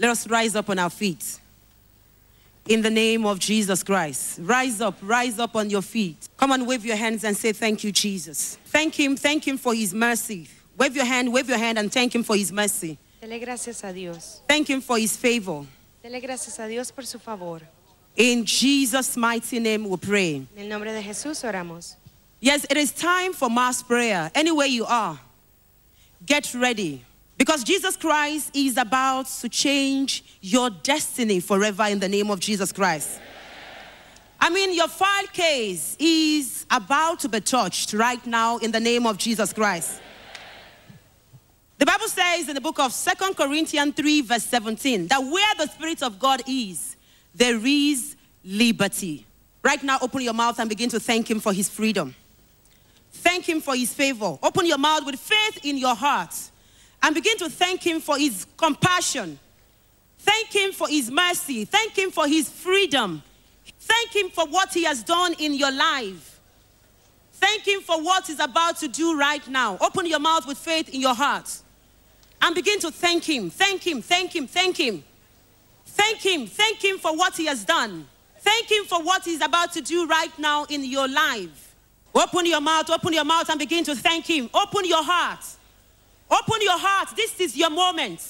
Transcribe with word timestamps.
Let 0.00 0.12
us 0.12 0.26
rise 0.26 0.56
up 0.56 0.70
on 0.70 0.78
our 0.78 0.88
feet. 0.88 1.38
In 2.66 2.80
the 2.80 2.88
name 2.88 3.26
of 3.26 3.38
Jesus 3.38 3.82
Christ. 3.82 4.38
Rise 4.40 4.80
up, 4.80 4.96
rise 5.02 5.38
up 5.38 5.54
on 5.54 5.68
your 5.68 5.82
feet. 5.82 6.26
Come 6.38 6.52
and 6.52 6.66
wave 6.66 6.86
your 6.86 6.96
hands 6.96 7.22
and 7.22 7.36
say, 7.36 7.52
Thank 7.52 7.84
you, 7.84 7.92
Jesus. 7.92 8.56
Thank 8.64 8.98
Him, 8.98 9.14
thank 9.14 9.46
Him 9.46 9.58
for 9.58 9.74
His 9.74 9.92
mercy. 9.92 10.48
Wave 10.78 10.96
your 10.96 11.04
hand, 11.04 11.30
wave 11.30 11.50
your 11.50 11.58
hand, 11.58 11.78
and 11.78 11.92
thank 11.92 12.14
Him 12.14 12.22
for 12.22 12.34
His 12.34 12.50
mercy. 12.50 12.96
Dele 13.20 13.38
gracias 13.38 13.84
a 13.84 13.92
Dios. 13.92 14.40
Thank 14.48 14.70
Him 14.70 14.80
for 14.80 14.96
His 14.96 15.14
favor. 15.18 15.66
Dele 16.02 16.18
gracias 16.20 16.58
a 16.58 16.66
Dios 16.66 16.90
por 16.90 17.04
su 17.04 17.18
favor. 17.18 17.60
In 18.16 18.46
Jesus' 18.46 19.18
mighty 19.18 19.58
name 19.58 19.86
we 19.86 19.98
pray. 19.98 20.46
En 20.56 20.62
el 20.62 20.68
nombre 20.68 20.94
de 20.94 21.02
Jesús 21.02 21.44
oramos. 21.44 21.96
Yes, 22.40 22.64
it 22.70 22.78
is 22.78 22.90
time 22.92 23.34
for 23.34 23.50
mass 23.50 23.82
prayer. 23.82 24.30
Anywhere 24.34 24.66
you 24.66 24.86
are, 24.86 25.20
get 26.24 26.54
ready. 26.54 27.04
Because 27.40 27.64
Jesus 27.64 27.96
Christ 27.96 28.54
is 28.54 28.76
about 28.76 29.24
to 29.40 29.48
change 29.48 30.22
your 30.42 30.68
destiny 30.68 31.40
forever 31.40 31.84
in 31.84 31.98
the 31.98 32.06
name 32.06 32.30
of 32.30 32.38
Jesus 32.38 32.70
Christ. 32.70 33.18
I 34.38 34.50
mean, 34.50 34.74
your 34.74 34.88
file 34.88 35.26
case 35.32 35.96
is 35.98 36.66
about 36.70 37.20
to 37.20 37.30
be 37.30 37.40
touched 37.40 37.94
right 37.94 38.24
now 38.26 38.58
in 38.58 38.72
the 38.72 38.78
name 38.78 39.06
of 39.06 39.16
Jesus 39.16 39.54
Christ. 39.54 40.02
The 41.78 41.86
Bible 41.86 42.08
says 42.08 42.46
in 42.46 42.56
the 42.56 42.60
book 42.60 42.78
of 42.78 42.92
Second 42.92 43.38
Corinthians 43.38 43.94
3, 43.94 44.20
verse 44.20 44.44
17, 44.44 45.06
that 45.06 45.20
where 45.20 45.54
the 45.56 45.66
Spirit 45.68 46.02
of 46.02 46.18
God 46.18 46.42
is, 46.46 46.94
there 47.34 47.58
is 47.64 48.16
liberty. 48.44 49.24
Right 49.62 49.82
now, 49.82 49.96
open 50.02 50.20
your 50.20 50.34
mouth 50.34 50.58
and 50.58 50.68
begin 50.68 50.90
to 50.90 51.00
thank 51.00 51.30
Him 51.30 51.40
for 51.40 51.54
His 51.54 51.70
freedom. 51.70 52.14
Thank 53.12 53.48
Him 53.48 53.62
for 53.62 53.74
His 53.74 53.94
favor. 53.94 54.36
Open 54.42 54.66
your 54.66 54.76
mouth 54.76 55.06
with 55.06 55.18
faith 55.18 55.64
in 55.64 55.78
your 55.78 55.94
heart 55.94 56.34
and 57.02 57.14
begin 57.14 57.36
to 57.38 57.48
thank 57.48 57.82
Him 57.82 58.00
for 58.00 58.18
His 58.18 58.46
compassion. 58.56 59.38
Thank 60.18 60.54
Him 60.54 60.72
for 60.72 60.88
His 60.88 61.10
mercy. 61.10 61.64
Thank 61.64 61.96
Him 61.96 62.10
for 62.10 62.26
His 62.26 62.48
freedom. 62.48 63.22
Thank 63.80 64.14
Him 64.14 64.30
for 64.30 64.46
what 64.46 64.72
He 64.72 64.84
has 64.84 65.02
done 65.02 65.34
in 65.38 65.54
your 65.54 65.72
life. 65.72 66.40
Thank 67.32 67.66
Him 67.66 67.80
for 67.80 68.02
what 68.02 68.26
He's 68.26 68.40
about 68.40 68.76
to 68.78 68.88
do 68.88 69.18
right 69.18 69.46
now. 69.48 69.78
Open 69.80 70.06
your 70.06 70.20
mouth 70.20 70.46
with 70.46 70.58
faith 70.58 70.90
in 70.90 71.00
your 71.00 71.14
heart 71.14 71.50
and 72.42 72.54
begin 72.54 72.78
to 72.80 72.90
thank 72.90 73.24
Him. 73.24 73.50
Thank 73.50 73.86
Him, 73.86 74.02
thank 74.02 74.36
Him, 74.36 74.46
thank 74.46 74.78
Him. 74.78 75.02
Thank 75.86 76.18
Him, 76.18 76.46
thank 76.46 76.84
Him 76.84 76.98
for 76.98 77.16
what 77.16 77.36
He 77.36 77.46
has 77.46 77.64
done. 77.64 78.06
Thank 78.40 78.70
Him 78.70 78.84
for 78.84 79.02
what 79.02 79.24
He's 79.24 79.40
about 79.42 79.72
to 79.72 79.80
do 79.80 80.06
right 80.06 80.36
now 80.38 80.64
in 80.68 80.84
your 80.84 81.08
life. 81.08 81.74
Open 82.14 82.44
your 82.46 82.60
mouth, 82.60 82.90
open 82.90 83.12
your 83.12 83.24
mouth 83.24 83.48
and 83.48 83.58
begin 83.58 83.84
to 83.84 83.94
thank 83.94 84.26
Him. 84.26 84.50
Open 84.52 84.84
your 84.84 85.02
heart. 85.02 85.44
Open 86.30 86.60
your 86.60 86.78
heart. 86.78 87.10
This 87.16 87.38
is 87.40 87.56
your 87.56 87.70
moment. 87.70 88.24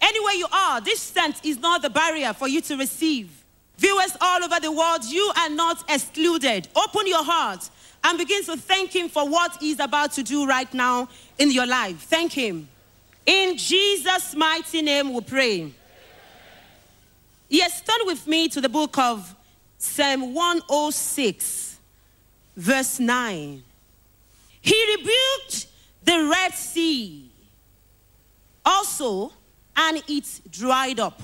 Anywhere 0.00 0.34
you 0.34 0.46
are, 0.52 0.80
distance 0.80 1.40
is 1.44 1.58
not 1.58 1.82
the 1.82 1.90
barrier 1.90 2.32
for 2.32 2.48
you 2.48 2.60
to 2.62 2.76
receive. 2.76 3.30
Viewers 3.78 4.16
all 4.20 4.42
over 4.44 4.60
the 4.60 4.70
world, 4.70 5.04
you 5.04 5.32
are 5.36 5.48
not 5.48 5.84
excluded. 5.88 6.68
Open 6.76 7.06
your 7.06 7.24
heart 7.24 7.68
and 8.02 8.18
begin 8.18 8.44
to 8.44 8.56
thank 8.56 8.94
Him 8.94 9.08
for 9.08 9.28
what 9.28 9.56
He's 9.60 9.80
about 9.80 10.12
to 10.12 10.22
do 10.22 10.46
right 10.46 10.72
now 10.74 11.08
in 11.38 11.50
your 11.50 11.66
life. 11.66 12.02
Thank 12.02 12.32
Him. 12.32 12.68
In 13.24 13.56
Jesus' 13.56 14.34
mighty 14.34 14.82
name 14.82 15.12
we 15.12 15.20
pray. 15.22 15.72
Yes, 17.48 17.80
turn 17.82 18.06
with 18.06 18.26
me 18.26 18.48
to 18.48 18.60
the 18.60 18.68
book 18.68 18.98
of 18.98 19.34
Psalm 19.78 20.34
106, 20.34 21.78
verse 22.56 23.00
9. 23.00 23.62
He 24.60 24.96
rebuked 24.96 25.66
the 26.04 26.28
Red 26.30 26.54
Sea 26.54 27.30
also, 28.64 29.32
and 29.76 30.02
it 30.08 30.40
dried 30.50 31.00
up. 31.00 31.20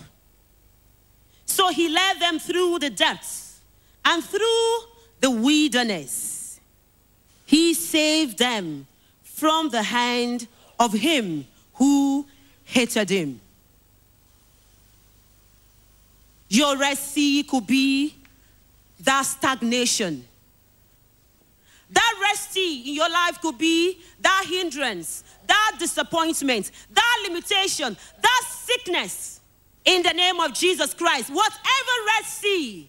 So 1.47 1.69
he 1.69 1.89
led 1.89 2.21
them 2.21 2.39
through 2.39 2.79
the 2.79 2.91
depths 2.91 3.61
and 4.05 4.23
through 4.23 4.77
the 5.21 5.31
wilderness. 5.31 6.61
He 7.47 7.75
saved 7.75 8.39
them 8.39 8.87
from 9.23 9.71
the 9.71 9.83
hand 9.83 10.47
of 10.79 10.93
him 10.93 11.47
who 11.75 12.27
hated 12.65 13.11
him. 13.11 13.41
Your 16.49 16.77
Red 16.77 16.99
Sea 16.99 17.43
could 17.43 17.67
be 17.67 18.15
that 19.01 19.23
stagnation. 19.23 20.25
That 21.91 22.15
Red 22.21 22.57
in 22.57 22.95
your 22.95 23.11
life 23.11 23.41
could 23.41 23.59
be 23.59 24.01
that 24.21 24.47
hindrance, 24.49 25.25
that 25.47 25.77
disappointment, 25.79 26.71
that 26.93 27.27
limitation, 27.29 27.97
that 28.21 28.43
sickness 28.49 29.41
in 29.85 30.03
the 30.03 30.13
name 30.13 30.39
of 30.41 30.55
Jesus 30.55 30.95
Christ. 30.95 31.31
Whatever 31.31 31.95
Red 32.07 32.25
Sea 32.25 32.89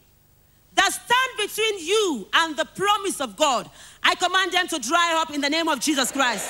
that 0.75 0.91
stand 0.93 1.49
between 1.49 1.85
you 1.85 2.27
and 2.33 2.55
the 2.55 2.65
promise 2.65 3.19
of 3.19 3.35
God, 3.35 3.69
I 4.01 4.15
command 4.15 4.53
them 4.53 4.67
to 4.69 4.79
dry 4.79 5.21
up 5.21 5.33
in 5.33 5.41
the 5.41 5.49
name 5.49 5.67
of 5.67 5.79
Jesus 5.79 6.11
Christ. 6.11 6.49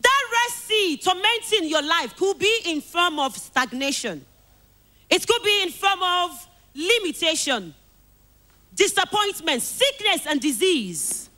That 0.00 0.22
Red 0.32 0.50
Sea 0.52 0.96
tormenting 1.02 1.68
your 1.68 1.82
life 1.82 2.16
could 2.16 2.38
be 2.38 2.60
in 2.66 2.80
form 2.80 3.18
of 3.18 3.36
stagnation. 3.36 4.24
It 5.10 5.26
could 5.26 5.42
be 5.42 5.62
in 5.62 5.70
form 5.70 6.02
of 6.02 6.48
limitation, 6.74 7.74
disappointment, 8.76 9.62
sickness, 9.62 10.26
and 10.26 10.40
disease. 10.40 11.28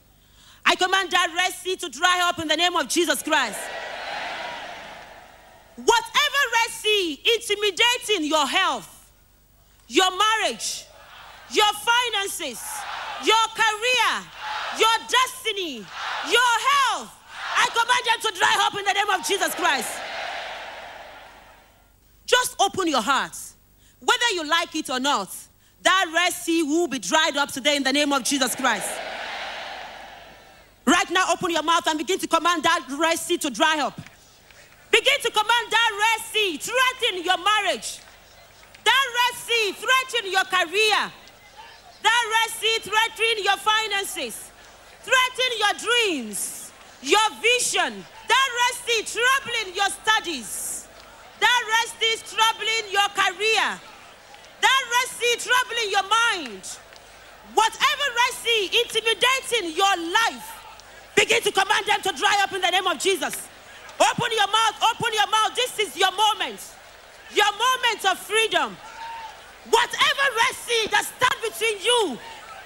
I 0.67 0.75
command 0.75 1.11
that 1.13 1.33
Red 1.35 1.55
Sea 1.55 1.77
to 1.77 1.89
dry 1.89 2.21
up 2.29 2.39
in 2.39 2.49
the 2.49 2.57
name 2.57 2.77
of 2.77 2.89
Jesus 2.89 3.23
Christ. 3.23 3.61
Whatever 5.77 6.43
Red 6.53 6.71
Sea 6.73 7.21
intimidating 7.35 8.29
your 8.29 8.47
health, 8.47 9.11
your 9.87 10.11
marriage, 10.11 10.85
your 11.51 11.73
finances, 11.73 12.61
your 13.25 13.47
career, 13.55 14.25
your 14.79 15.09
destiny, 15.09 15.77
your 15.77 16.55
health, 16.71 17.15
I 17.57 17.67
command 17.73 18.23
them 18.23 18.33
to 18.33 18.39
dry 18.39 18.57
up 18.67 18.75
in 18.79 18.85
the 18.85 18.93
name 18.93 19.11
of 19.19 19.27
Jesus 19.27 19.55
Christ. 19.55 19.99
Just 22.27 22.57
open 22.61 22.89
your 22.89 23.01
heart. 23.01 23.37
Whether 24.01 24.35
you 24.35 24.47
like 24.47 24.75
it 24.75 24.91
or 24.91 25.01
not, 25.01 25.35
that 25.83 26.13
Red 26.15 26.33
Sea 26.33 26.63
will 26.63 26.89
be 26.89 26.99
dried 26.99 27.37
up 27.37 27.51
today 27.51 27.77
in 27.77 27.83
the 27.83 27.93
name 27.93 28.13
of 28.13 28.25
Jesus 28.25 28.55
Christ. 28.55 28.89
Right 30.87 31.11
now, 31.11 31.27
open 31.33 31.51
your 31.51 31.63
mouth 31.63 31.87
and 31.87 31.99
begin 31.99 32.19
to 32.19 32.27
command 32.27 32.63
that 32.63 32.87
Red 32.99 33.19
Sea 33.19 33.39
to 33.39 33.51
dry 33.51 33.79
up. 33.81 34.01
Begin 34.91 35.21
to 35.23 35.31
command 35.31 35.67
that 35.71 35.91
Red 35.93 36.27
Sea, 36.27 36.57
threaten 36.57 37.23
your 37.23 37.37
marriage. 37.37 38.01
That 38.85 39.05
Red 39.19 39.39
Sea, 39.39 39.73
threaten 39.73 40.33
your 40.33 40.45
career. 40.45 41.13
That 42.03 42.23
Red 42.33 42.51
Sea, 42.57 42.79
threaten 42.81 43.45
your 43.45 43.57
finances. 43.59 44.51
Threaten 45.03 45.59
your 45.59 45.75
dreams, 45.79 46.73
your 47.03 47.29
vision. 47.43 48.05
That 48.29 48.49
Red 48.59 48.75
Sea, 48.87 49.21
troubling 49.21 49.77
your 49.77 49.91
studies. 49.91 50.89
That 51.39 51.63
Red 51.69 52.01
Sea, 52.01 52.35
troubling 52.35 52.91
your 52.91 53.09
career. 53.13 53.81
That 54.61 54.83
Red 54.91 55.09
Sea, 55.17 55.35
troubling 55.39 55.91
your 55.91 56.07
mind. 56.09 56.63
Whatever 57.55 58.07
Red 58.15 58.35
Sea, 58.43 58.71
intimidating 58.85 59.77
your 59.77 59.97
life. 60.13 60.59
Begin 61.17 61.43
to 61.43 61.53
command 61.53 61.87
them 61.87 62.01
to 62.03 62.13
dry 62.19 62.39
up 62.43 62.53
in 62.53 62.61
the 62.61 62.71
name 62.71 62.87
of 62.87 62.99
Jesus. 62.99 63.49
Open 63.99 64.31
your 64.31 64.47
mouth, 64.47 64.77
open 64.95 65.13
your 65.13 65.27
mouth. 65.27 65.55
This 65.57 65.79
is 65.81 65.97
your 65.97 66.13
moment. 66.13 66.61
Your 67.35 67.51
moment 67.51 68.05
of 68.07 68.19
freedom. 68.19 68.77
Whatever 69.69 70.25
Red 70.39 70.55
Sea 70.55 70.87
that 70.91 71.05
stand 71.05 71.39
between 71.43 71.83
you 71.83 72.19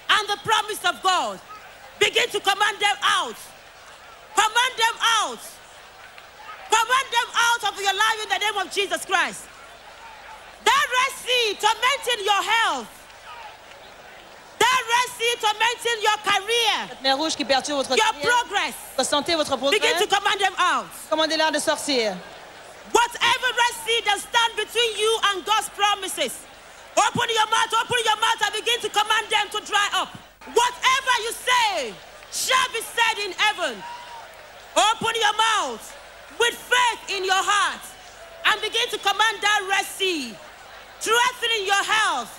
and 0.09 0.29
the 0.29 0.37
promise 0.43 0.83
of 0.85 1.01
God, 1.01 1.39
begin 1.99 2.29
to 2.29 2.39
command 2.39 2.77
them 2.79 2.95
out. 3.01 3.35
Command 4.35 4.73
them 4.77 4.95
out. 5.01 5.41
Command 6.69 7.07
them 7.11 7.29
out 7.33 7.73
of 7.73 7.81
your 7.81 7.93
life 7.93 8.19
in 8.23 8.29
the 8.29 8.37
name 8.37 8.57
of 8.57 8.71
Jesus 8.71 9.05
Christ. 9.05 9.45
That 10.93 11.09
Red 11.09 11.13
Sea 11.25 11.57
tormenting 11.59 12.25
your 12.25 12.43
health. 12.43 12.87
That 14.59 14.81
Red 14.93 15.09
Sea 15.17 15.33
tormenting 15.41 15.99
your 16.01 16.17
career, 16.23 16.87
Cette 16.89 17.01
mer 17.01 17.15
rouge 17.17 17.35
qui 17.35 17.45
perturbe 17.45 17.77
votre 17.77 17.95
your 17.95 18.05
carrière, 18.05 18.29
progress. 18.29 18.75
votre 18.95 19.09
santé, 19.09 19.35
votre 19.35 19.57
Begin 19.71 19.97
to 19.97 20.07
command 20.07 20.39
them 20.39 20.53
out. 20.57 20.85
Commandez-leur 21.09 21.51
de 21.51 21.59
sortir. 21.59 22.15
Whatever 22.91 23.47
Red 23.57 23.75
Sea 23.85 24.01
that 24.05 24.19
stand 24.19 24.53
between 24.55 24.91
you 24.97 25.11
and 25.31 25.45
God's 25.45 25.69
promises, 25.69 26.33
open 26.95 27.27
your 27.29 27.47
mouth, 27.49 27.73
open 27.73 27.99
your 28.05 28.17
mouth, 28.19 28.41
and 28.45 28.53
begin 28.53 28.79
to 28.81 28.89
command 28.89 29.25
them 29.29 29.47
to 29.49 29.59
dry 29.65 29.89
up. 29.93 30.09
Whatever 30.53 31.13
you 31.23 31.31
say 31.33 31.93
shall 32.31 32.67
be 32.73 32.81
said 32.81 33.17
in 33.25 33.31
heaven. 33.37 33.81
Open 34.75 35.13
your 35.15 35.33
mouth 35.37 35.81
with 36.39 36.55
faith 36.55 37.17
in 37.17 37.23
your 37.25 37.37
heart 37.39 37.81
and 38.45 38.61
begin 38.61 38.87
to 38.89 38.97
command 38.97 39.37
that 39.41 39.61
Red 39.69 39.85
Sea, 39.85 40.35
threatening 41.03 41.67
your 41.67 41.83
health. 41.83 42.31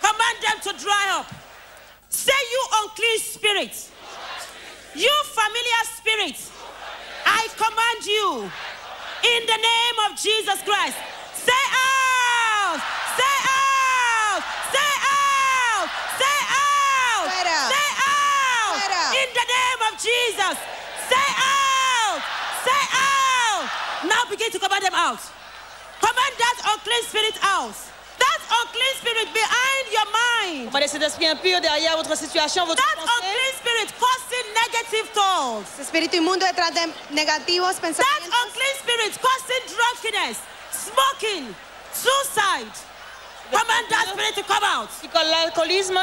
Command 0.00 0.36
them 0.40 0.58
to 0.64 0.72
dry 0.82 1.20
up. 1.20 1.28
Say, 2.08 2.32
you 2.32 2.62
unclean 2.82 3.18
spirit, 3.20 3.74
you 4.94 5.12
familiar 5.24 5.82
spirit, 6.00 6.38
I 7.26 7.46
command 7.52 8.00
you 8.06 8.50
In 9.24 9.42
the 9.44 9.58
name 9.60 9.96
of 10.08 10.16
Jesus 10.16 10.62
Christ. 10.62 10.96
Say 11.34 11.64
out! 11.74 12.78
Say 13.18 13.36
out! 13.44 14.40
Say 14.72 14.92
out! 15.04 15.86
Say 16.16 16.38
out! 16.54 17.26
Say 17.68 17.88
out! 18.08 19.12
In 19.20 19.28
the 19.34 19.46
name 19.52 19.80
of 19.90 19.92
Jesus. 19.98 20.56
Say 21.10 21.28
out! 21.34 22.18
Say 22.62 22.82
out! 22.94 23.66
Now 24.06 24.22
begin 24.30 24.50
to 24.52 24.58
command 24.58 24.84
them 24.84 24.94
out. 24.94 25.20
Command 26.00 26.34
that 26.38 26.56
unclean 26.72 27.02
spirit 27.04 27.36
out. 27.42 27.74
That 28.78 28.84
unclean 28.84 28.96
spirit 29.00 29.28
behind 29.34 29.84
your 29.92 30.06
mind. 30.12 30.70
Commandez 30.70 30.88
cet 30.88 31.02
esprit 31.02 31.26
impur 31.26 31.60
derrière 31.60 31.96
votre 31.96 32.16
situation, 32.16 32.64
votre 32.66 32.80
That 32.82 32.96
pensée. 32.96 33.10
unclean 33.18 33.52
spirit 33.58 33.88
causing 33.98 34.46
negative 34.54 35.08
thoughts. 35.12 35.70
Ese 35.74 35.82
espíritu 35.82 36.16
inmundo 36.16 36.46
detrás 36.46 36.72
de 36.74 36.86
negativos 37.10 37.74
That 37.74 37.82
pensamientos. 37.82 38.38
unclean 38.44 38.74
spirit 38.78 39.18
causing 39.20 39.62
drunkenness, 39.74 40.36
smoking, 40.70 41.54
suicide. 41.92 42.70
Command 43.50 43.86
that 43.90 44.06
spirit 44.12 44.34
to 44.36 44.42
come 44.44 44.64
out. 44.64 44.88
Qui 45.00 45.08
colle 45.08 45.26
l'alcoolisme, 45.28 45.98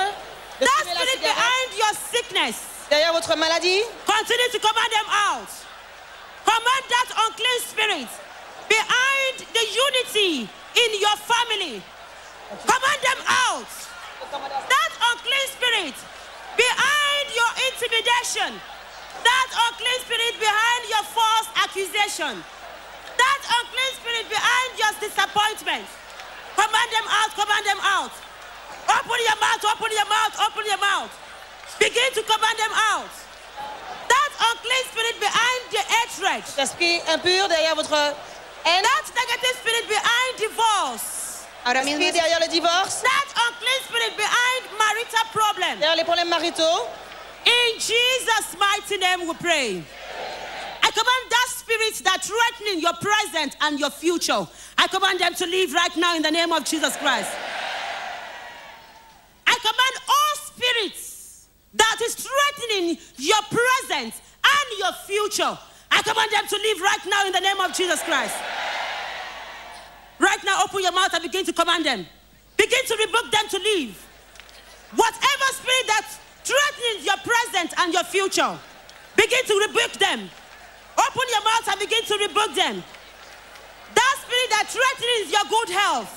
That 0.60 0.84
spirit 0.84 1.22
behind 1.22 1.70
your 1.78 1.94
sickness. 2.12 2.56
Derrière 2.90 3.14
votre 3.14 3.36
maladie, 3.36 3.84
Continue 4.06 4.50
to 4.52 4.60
command 4.60 4.92
them 4.92 5.08
out. 5.10 5.50
Command 6.46 6.84
that 6.90 7.10
unclean 7.26 7.60
spirit 7.68 8.08
behind 8.70 9.36
the 9.54 9.64
unity 9.64 10.50
in 10.76 11.00
your 11.02 11.16
family. 11.18 11.82
Command 12.64 13.02
them 13.04 13.22
out. 13.28 13.72
That 14.32 14.92
unclean 15.12 15.48
spirit 15.52 15.96
behind 16.56 17.26
your 17.36 17.52
intimidation. 17.68 18.52
That 19.24 19.48
unclean 19.68 20.00
spirit 20.08 20.36
behind 20.40 20.82
your 20.88 21.06
false 21.12 21.50
accusation. 21.60 22.40
That 23.20 23.40
unclean 23.44 23.92
spirit 24.00 24.28
behind 24.32 24.70
your 24.80 24.94
disappointment. 25.04 25.88
Command 26.56 26.90
them 26.96 27.08
out, 27.12 27.32
command 27.36 27.66
them 27.68 27.82
out. 27.84 28.14
Open 28.88 29.20
your 29.20 29.40
mouth, 29.42 29.64
open 29.66 29.92
your 29.92 30.08
mouth, 30.08 30.34
open 30.40 30.64
your 30.66 30.80
mouth. 30.80 31.12
Begin 31.80 32.10
to 32.14 32.24
command 32.24 32.58
them 32.60 32.74
out. 32.96 33.12
That 34.08 34.32
unclean 34.52 34.86
spirit 34.92 35.20
behind 35.20 35.62
the 35.72 35.82
hatred. 35.84 36.44
l'esprit 36.58 37.02
impur 37.14 37.48
derrière 37.48 37.76
votre 37.76 38.16
haine, 38.64 38.84
That 38.84 39.06
negative 39.16 39.56
spirit 39.60 39.88
behind 39.88 40.32
divorce. 40.38 41.15
Ahora 41.66 41.82
mismo 41.84 41.98
l'esprit 41.98 42.10
es- 42.10 42.14
derrière 42.14 42.40
le 42.40 42.48
divorce, 42.48 43.02
That 43.02 43.28
unclean 43.50 43.82
spirit 43.88 44.18
behind 44.18 44.78
marital 44.78 45.26
problem. 45.34 45.80
derrière 45.80 45.96
les 45.96 46.04
problèmes 46.04 46.30
maritaux. 46.30 46.88
In 47.46 47.80
Jesus' 47.80 48.56
mighty 48.60 48.98
name 48.98 49.28
we 49.28 49.34
pray. 49.36 49.84
I 50.84 50.92
command 50.92 51.26
that 51.32 51.48
spirit 51.50 51.96
that 52.04 52.24
threatening 52.24 52.80
your 52.82 52.94
present 52.94 53.56
and 53.62 53.80
your 53.80 53.90
future. 53.90 54.48
I 54.78 54.88
command 54.88 55.20
them 55.20 55.34
to 55.36 55.46
leave 55.48 55.74
right 55.74 55.96
now 55.98 56.16
in 56.16 56.22
the 56.22 56.32
name 56.32 56.52
of 56.52 56.64
Jesus 56.66 56.96
Christ. 56.98 57.30
I 59.48 59.56
command 59.62 59.96
all 60.08 60.36
spirits 60.54 61.48
that 61.74 61.98
is 62.04 62.16
threatening 62.16 62.98
your 63.18 63.42
present 63.50 64.14
and 64.14 64.80
your 64.80 64.94
future. 65.08 65.58
I 65.92 66.02
command 66.04 66.32
them 66.32 66.48
to 66.48 66.56
leave 66.58 66.82
right 66.82 67.06
now 67.08 67.26
in 67.26 67.32
the 67.32 67.40
name 67.42 67.60
of 67.60 67.74
Jesus 67.74 68.02
Christ. 68.04 68.36
Right 70.36 70.44
now, 70.44 70.64
open 70.66 70.82
your 70.84 70.92
mouth 70.92 71.14
and 71.14 71.24
begin 71.24 71.46
to 71.46 71.54
command 71.54 71.86
them. 71.86 72.06
Begin 72.58 72.86
to 72.88 72.96
rebuke 73.00 73.32
them 73.32 73.48
to 73.52 73.58
leave. 73.58 73.96
Whatever 74.94 75.48
spirit 75.56 75.88
that 75.88 76.12
threatens 76.44 77.06
your 77.06 77.16
present 77.24 77.72
and 77.80 77.94
your 77.94 78.04
future, 78.04 78.60
begin 79.16 79.46
to 79.46 79.66
rebuke 79.66 79.94
them. 79.94 80.30
Open 81.00 81.26
your 81.32 81.44
mouth 81.44 81.68
and 81.72 81.80
begin 81.80 82.04
to 82.04 82.14
rebuke 82.20 82.54
them. 82.54 82.84
That 83.96 84.16
spirit 84.20 84.50
that 84.50 84.68
threatens 84.68 85.32
your 85.32 85.46
good 85.48 85.70
health, 85.70 86.12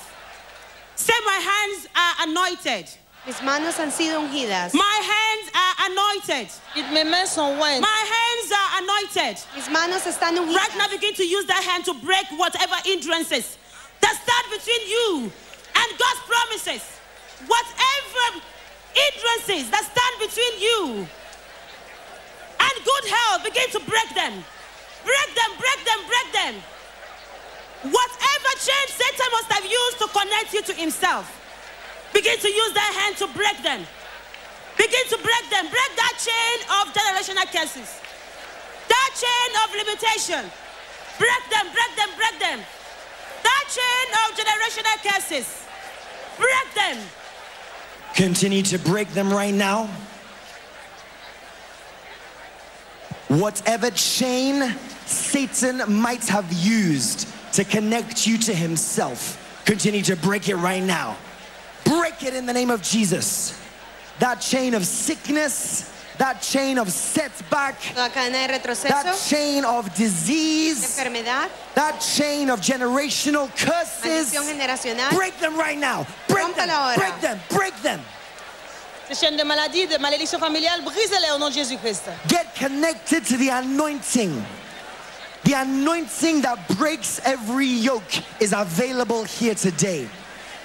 say, 0.95 1.13
My 1.25 1.39
hands 1.39 1.87
are 1.95 2.27
anointed. 2.27 2.89
mis 3.25 3.41
manos 3.41 3.77
han 3.77 3.89
sido 3.89 4.19
ungidas. 4.19 4.73
My 4.73 4.99
hands 5.15 5.51
are 5.55 5.91
anointed. 5.91 6.51
Dites, 6.75 6.91
Mes 6.91 7.05
mains 7.05 7.31
sont 7.31 7.57
ointes. 7.57 7.79
My 7.79 8.03
hands 8.15 8.51
are 8.51 8.83
anointed. 8.83 9.39
Mis 9.55 9.69
manos 9.69 10.03
están 10.03 10.35
ungidas. 10.35 10.55
Right 10.55 10.77
now, 10.77 10.89
begin 10.89 11.13
to 11.13 11.23
use 11.23 11.45
that 11.45 11.63
hand 11.63 11.85
to 11.85 11.93
break 11.93 12.25
whatever 12.35 12.75
hindrances 12.83 13.57
between 14.51 14.83
you 14.87 15.31
and 15.75 15.87
God's 15.97 16.21
promises. 16.27 16.83
Whatever 17.47 18.43
hindrances 18.93 19.71
that 19.71 19.83
stand 19.87 20.15
between 20.19 20.53
you 20.59 21.07
and 22.59 22.73
good 22.83 23.05
health, 23.07 23.43
begin 23.43 23.69
to 23.71 23.79
break 23.87 24.09
them. 24.15 24.43
Break 25.03 25.29
them, 25.35 25.51
break 25.55 25.79
them, 25.87 25.99
break 26.07 26.29
them. 26.35 26.53
Whatever 27.91 28.51
chain 28.59 28.85
Satan 28.91 29.29
must 29.31 29.49
have 29.55 29.63
used 29.63 29.97
to 30.03 30.07
connect 30.11 30.51
you 30.51 30.61
to 30.67 30.73
himself, 30.75 31.31
begin 32.11 32.37
to 32.37 32.49
use 32.51 32.73
that 32.73 32.91
hand 32.91 33.15
to 33.23 33.27
break 33.31 33.55
them. 33.63 33.87
Begin 34.79 35.05
to 35.11 35.17
break 35.19 35.45
them. 35.51 35.67
Break 35.67 35.91
that 35.99 36.15
chain 36.19 36.57
of 36.79 36.87
generational 36.95 37.47
curses. 37.51 37.99
That 38.87 39.09
chain 39.19 39.49
of 39.63 39.67
limitation. 39.75 40.43
Break 41.19 41.43
them, 41.51 41.67
break 41.75 41.91
them, 41.99 42.09
break 42.15 42.39
them. 42.39 42.59
Chain 43.69 44.09
of 44.25 44.37
generational 44.37 44.97
curses. 45.03 45.63
Break 46.37 46.73
them. 46.75 46.97
Continue 48.15 48.63
to 48.63 48.79
break 48.79 49.09
them 49.09 49.31
right 49.31 49.53
now. 49.53 49.89
Whatever 53.27 53.91
chain 53.91 54.75
Satan 55.05 55.83
might 55.87 56.27
have 56.27 56.51
used 56.51 57.27
to 57.53 57.63
connect 57.63 58.25
you 58.25 58.37
to 58.39 58.53
himself, 58.53 59.63
continue 59.65 60.01
to 60.01 60.15
break 60.15 60.49
it 60.49 60.55
right 60.55 60.83
now. 60.83 61.15
Break 61.83 62.23
it 62.23 62.33
in 62.33 62.45
the 62.45 62.53
name 62.53 62.71
of 62.71 62.81
Jesus. 62.81 63.59
That 64.19 64.41
chain 64.41 64.73
of 64.73 64.85
sickness, 64.85 65.91
that 66.19 66.41
chain 66.41 66.77
of 66.77 66.91
setback, 66.91 67.79
Toda 67.81 68.09
cadena 68.09 68.47
de 68.47 68.89
that 68.89 69.17
chain 69.27 69.63
of 69.63 69.93
disease, 69.95 70.83
enfermedad, 70.83 71.49
that 71.75 71.99
chain 71.99 72.49
of 72.49 72.59
generational 72.59 73.49
curses. 73.55 74.33
maldición 74.33 74.45
generacional. 74.45 75.09
Break 75.15 75.39
them 75.39 75.57
right 75.57 75.79
now. 75.79 76.05
Break 76.27 76.55
them. 76.55 76.67
Rómpela 76.69 76.75
ahora. 76.75 76.97
Break 76.97 77.21
them. 77.21 77.39
Break 77.49 77.81
them. 77.81 78.01
Ces 79.07 79.15
chaînes 79.15 79.37
de 79.37 79.43
maladie, 79.43 79.87
de 79.87 79.97
malédiction 79.97 80.37
familiale, 80.39 80.83
brisez-les 80.83 81.31
au 81.33 81.39
nom 81.39 81.49
de 81.49 81.55
Jésus-Christ. 81.55 82.09
Get 82.27 82.53
connected 82.53 83.25
to 83.25 83.37
the 83.37 83.49
anointing. 83.49 84.43
The 85.45 85.53
anointing 85.53 86.41
that 86.41 86.59
breaks 86.77 87.21
every 87.23 87.65
yoke 87.65 88.13
is 88.41 88.53
available 88.53 89.23
here 89.23 89.55
today. 89.55 90.07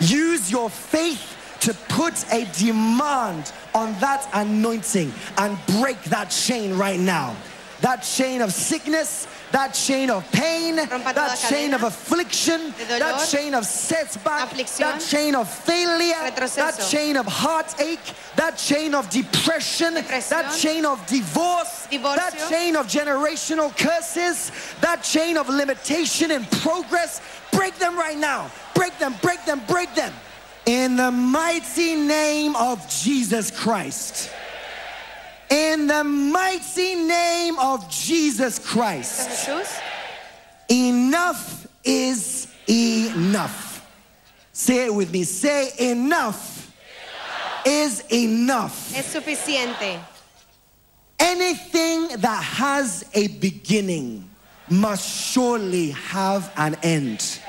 Use 0.01 0.51
your 0.51 0.69
faith 0.69 1.37
to 1.61 1.73
put 1.89 2.13
a 2.33 2.45
demand 2.59 3.53
on 3.75 3.93
that 4.01 4.29
anointing 4.33 5.13
and 5.39 5.59
break 5.81 6.03
that 6.05 6.31
chain 6.31 6.77
right 6.77 7.01
now. 7.01 7.37
That 7.81 8.03
chain 8.03 8.41
of 8.41 8.53
sickness, 8.53 9.27
that 9.53 9.75
chain 9.75 10.09
of 10.09 10.31
pain, 10.33 10.79
Rompa 10.79 11.15
that 11.15 11.37
chain 11.37 11.75
of 11.75 11.83
affliction, 11.83 12.73
dolor, 12.89 12.99
that 12.99 13.29
chain 13.29 13.53
of 13.53 13.67
setback, 13.67 14.51
that 14.79 15.01
chain 15.01 15.35
of 15.35 15.51
failure, 15.51 16.31
that 16.57 16.79
chain 16.89 17.17
of 17.17 17.27
heartache, 17.27 18.15
that 18.37 18.57
chain 18.57 18.95
of 18.95 19.11
depression, 19.11 19.95
that 19.95 20.57
chain 20.59 20.87
of 20.87 21.05
divorce, 21.07 21.87
divorcio, 21.91 22.17
that 22.17 22.49
chain 22.49 22.75
of 22.75 22.87
generational 22.87 23.77
curses, 23.77 24.51
that 24.81 25.03
chain 25.03 25.37
of 25.37 25.49
limitation 25.49 26.31
and 26.31 26.51
progress. 26.63 27.21
Break 27.53 27.77
them 27.77 27.97
right 27.97 28.19
now. 28.19 28.51
Break 28.75 28.99
them, 28.99 29.15
break 29.21 29.45
them, 29.45 29.61
break 29.69 29.95
them. 29.95 30.13
In 30.67 30.97
the 30.97 31.11
mighty 31.11 31.95
name 31.95 32.57
of 32.57 32.89
Jesus 32.89 33.51
Christ. 33.51 34.31
In 35.51 35.87
the 35.87 36.03
mighty 36.05 36.95
name 36.95 37.59
of 37.59 37.89
Jesus 37.91 38.59
Christ. 38.59 39.49
Enough 40.71 41.67
is 41.85 42.49
enough. 42.69 43.87
Say 44.53 44.87
it 44.87 44.95
with 44.95 45.13
me. 45.13 45.25
Say 45.25 45.73
enough 45.79 46.55
is 47.65 48.05
enough. 48.13 48.95
es 48.97 49.07
suficiente. 49.07 49.99
Anything 51.19 52.09
that 52.21 52.43
has 52.43 53.05
a 53.15 53.29
beginning 53.29 54.29
must 54.69 55.09
surely 55.33 55.91
have 55.91 56.53
an 56.57 56.77
end. 56.83 57.41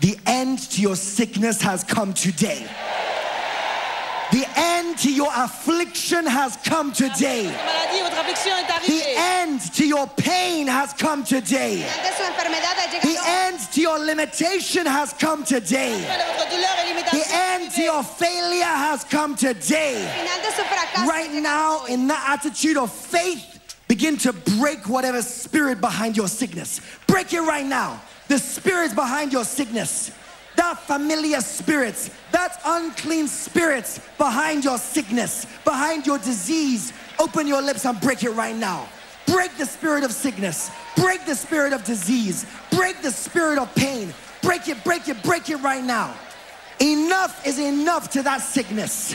The 0.00 0.16
end 0.26 0.58
to 0.70 0.80
your 0.82 0.96
sickness 0.96 1.60
has 1.62 1.82
come 1.84 2.12
today. 2.12 2.66
The 4.30 4.46
end 4.56 4.98
to 4.98 5.12
your 5.12 5.30
affliction 5.34 6.26
has 6.26 6.56
come 6.58 6.92
today. 6.92 7.46
Votre 7.46 7.64
maladie, 7.64 8.02
votre 8.02 8.20
affliction 8.20 8.52
est 8.52 8.86
The 8.86 9.02
end 9.16 9.60
to 9.74 9.86
your 9.86 10.06
pain 10.16 10.66
has 10.68 10.92
come 10.92 11.24
today. 11.24 11.82
Ante 11.82 12.12
su 12.16 12.22
enfermedad 12.22 12.76
ha 12.76 13.00
The 13.00 13.18
end 13.46 13.58
to 13.72 13.80
your 13.80 13.98
limitation 13.98 14.86
has 14.86 15.14
come 15.14 15.44
today. 15.44 15.94
Fin 15.94 16.18
de 16.18 16.24
votre 16.26 16.48
douleur 16.50 16.68
et 16.78 17.10
The 17.10 17.34
end 17.34 17.72
to 17.74 17.82
your 17.82 18.02
failure 18.02 18.64
has 18.64 19.04
come 19.04 19.34
today. 19.34 19.94
Final 19.94 20.40
de 20.42 20.52
su 20.54 20.62
fracaso. 20.62 21.08
Right 21.08 21.32
now, 21.32 21.86
in 21.86 22.06
that 22.08 22.38
attitude 22.38 22.76
of 22.76 22.92
faith, 22.92 23.58
Begin 23.88 24.18
to 24.18 24.34
break 24.60 24.86
whatever 24.86 25.22
spirit 25.22 25.80
behind 25.80 26.14
your 26.16 26.28
sickness. 26.28 26.82
Break 27.06 27.32
it 27.32 27.40
right 27.40 27.64
now. 27.64 28.00
The 28.28 28.38
spirits 28.38 28.94
behind 28.94 29.32
your 29.32 29.44
sickness. 29.44 30.12
That 30.56 30.78
familiar 30.78 31.40
spirits, 31.40 32.10
that 32.32 32.60
unclean 32.64 33.28
spirits 33.28 34.00
behind 34.18 34.64
your 34.64 34.78
sickness, 34.78 35.46
behind 35.64 36.06
your 36.06 36.18
disease. 36.18 36.92
Open 37.18 37.46
your 37.46 37.62
lips 37.62 37.84
and 37.84 38.00
break 38.00 38.24
it 38.24 38.30
right 38.30 38.56
now. 38.56 38.88
Break 39.26 39.56
the 39.56 39.66
spirit 39.66 40.04
of 40.04 40.12
sickness. 40.12 40.70
Break 40.96 41.24
the 41.26 41.34
spirit 41.34 41.72
of 41.72 41.84
disease. 41.84 42.44
Break 42.70 43.00
the 43.02 43.10
spirit 43.10 43.58
of 43.58 43.72
pain. 43.74 44.12
Break 44.42 44.68
it, 44.68 44.82
break 44.84 45.08
it, 45.08 45.22
break 45.22 45.48
it 45.48 45.56
right 45.56 45.84
now. 45.84 46.14
Enough 46.80 47.46
is 47.46 47.58
enough 47.58 48.10
to 48.10 48.22
that 48.22 48.40
sickness. 48.40 49.14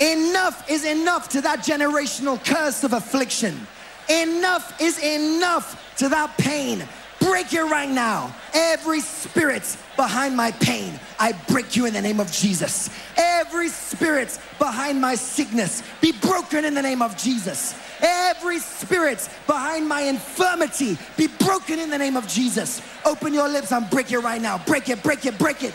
Enough 0.00 0.68
is 0.70 0.84
enough 0.84 1.28
to 1.30 1.40
that 1.42 1.60
generational 1.60 2.44
curse 2.44 2.82
of 2.82 2.92
affliction. 2.92 3.66
Enough 4.08 4.80
is 4.80 4.98
enough 5.02 5.96
to 5.96 6.08
that 6.08 6.36
pain. 6.36 6.86
Break 7.34 7.52
it 7.52 7.64
right 7.64 7.90
now. 7.90 8.32
Every 8.52 9.00
spirit 9.00 9.76
behind 9.96 10.36
my 10.36 10.52
pain, 10.52 11.00
I 11.18 11.32
break 11.48 11.74
you 11.74 11.84
in 11.84 11.92
the 11.92 12.00
name 12.00 12.20
of 12.20 12.30
Jesus. 12.30 12.90
Every 13.16 13.70
spirit 13.70 14.38
behind 14.60 15.00
my 15.00 15.16
sickness, 15.16 15.82
be 16.00 16.12
broken 16.12 16.64
in 16.64 16.74
the 16.74 16.80
name 16.80 17.02
of 17.02 17.16
Jesus. 17.16 17.74
Every 18.00 18.60
spirit 18.60 19.28
behind 19.48 19.88
my 19.88 20.02
infirmity, 20.02 20.96
be 21.16 21.26
broken 21.26 21.80
in 21.80 21.90
the 21.90 21.98
name 21.98 22.16
of 22.16 22.28
Jesus. 22.28 22.80
Open 23.04 23.34
your 23.34 23.48
lips 23.48 23.72
and 23.72 23.90
break 23.90 24.12
it 24.12 24.20
right 24.20 24.40
now. 24.40 24.58
Break 24.58 24.88
it, 24.88 25.02
break 25.02 25.26
it, 25.26 25.36
break 25.36 25.64
it. 25.64 25.74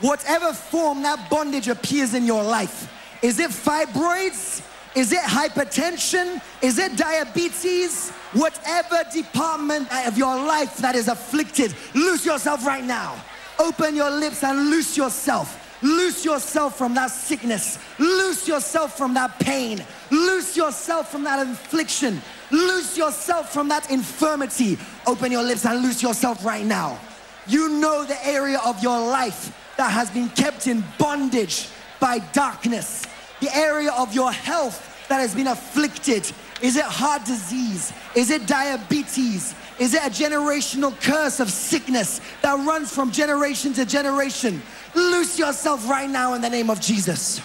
Whatever 0.00 0.54
form 0.54 1.02
that 1.02 1.28
bondage 1.28 1.68
appears 1.68 2.14
in 2.14 2.24
your 2.24 2.42
life, 2.42 2.90
is 3.20 3.38
it 3.38 3.50
fibroids? 3.50 4.62
Is 4.94 5.12
it 5.12 5.20
hypertension? 5.20 6.40
Is 6.62 6.78
it 6.78 6.96
diabetes? 6.96 8.10
Whatever 8.32 9.04
department 9.12 9.88
of 10.06 10.18
your 10.18 10.34
life 10.34 10.76
that 10.78 10.94
is 10.94 11.08
afflicted, 11.08 11.74
loose 11.94 12.26
yourself 12.26 12.66
right 12.66 12.84
now. 12.84 13.14
Open 13.58 13.94
your 13.94 14.10
lips 14.10 14.42
and 14.42 14.70
loose 14.70 14.96
yourself. 14.96 15.56
Loose 15.82 16.24
yourself 16.24 16.76
from 16.76 16.94
that 16.94 17.10
sickness. 17.10 17.78
Loose 17.98 18.46
yourself 18.46 18.96
from 18.96 19.14
that 19.14 19.38
pain. 19.38 19.84
Loose 20.10 20.56
yourself 20.56 21.10
from 21.10 21.24
that 21.24 21.46
affliction. 21.46 22.20
Loose 22.50 22.98
yourself 22.98 23.52
from 23.52 23.68
that 23.68 23.90
infirmity. 23.90 24.78
Open 25.06 25.32
your 25.32 25.42
lips 25.42 25.64
and 25.64 25.82
loose 25.82 26.02
yourself 26.02 26.44
right 26.44 26.66
now. 26.66 26.98
You 27.46 27.68
know 27.68 28.04
the 28.04 28.26
area 28.26 28.60
of 28.64 28.82
your 28.82 28.98
life 28.98 29.56
that 29.76 29.90
has 29.90 30.10
been 30.10 30.28
kept 30.30 30.66
in 30.66 30.84
bondage 30.98 31.68
by 31.98 32.18
darkness. 32.32 33.06
The 33.40 33.54
area 33.54 33.90
of 33.92 34.14
your 34.14 34.32
health 34.32 35.06
that 35.08 35.18
has 35.18 35.34
been 35.34 35.48
afflicted. 35.48 36.30
Is 36.62 36.76
it 36.76 36.84
heart 36.84 37.24
disease? 37.24 37.92
Is 38.14 38.30
it 38.30 38.46
diabetes? 38.46 39.54
Is 39.78 39.94
it 39.94 40.02
a 40.02 40.10
generational 40.10 40.98
curse 41.00 41.40
of 41.40 41.50
sickness 41.50 42.20
that 42.42 42.54
runs 42.66 42.94
from 42.94 43.10
generation 43.10 43.72
to 43.74 43.86
generation? 43.86 44.62
Loose 44.94 45.38
yourself 45.38 45.88
right 45.88 46.08
now 46.08 46.34
in 46.34 46.42
the 46.42 46.50
name 46.50 46.68
of 46.68 46.80
Jesus. 46.80 47.40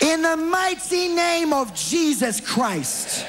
In 0.00 0.22
the 0.22 0.36
mighty 0.36 1.08
name 1.08 1.52
of 1.52 1.74
Jesus 1.74 2.40
Christ. 2.40 3.26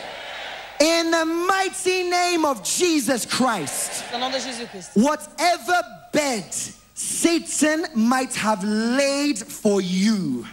In 0.80 1.12
the 1.12 1.26
mighty 1.26 2.10
name 2.10 2.46
of 2.46 2.64
Jesus 2.64 3.26
Christ. 3.26 4.04
Au 4.14 4.20
nom 4.20 4.32
de 4.32 4.38
Jésus-Christ. 4.38 4.92
Whatever 4.96 5.82
bed 6.12 6.46
Satan 6.94 7.86
might 7.96 8.34
have 8.36 8.64
laid 8.64 9.38
for 9.40 9.82
you, 9.82 10.46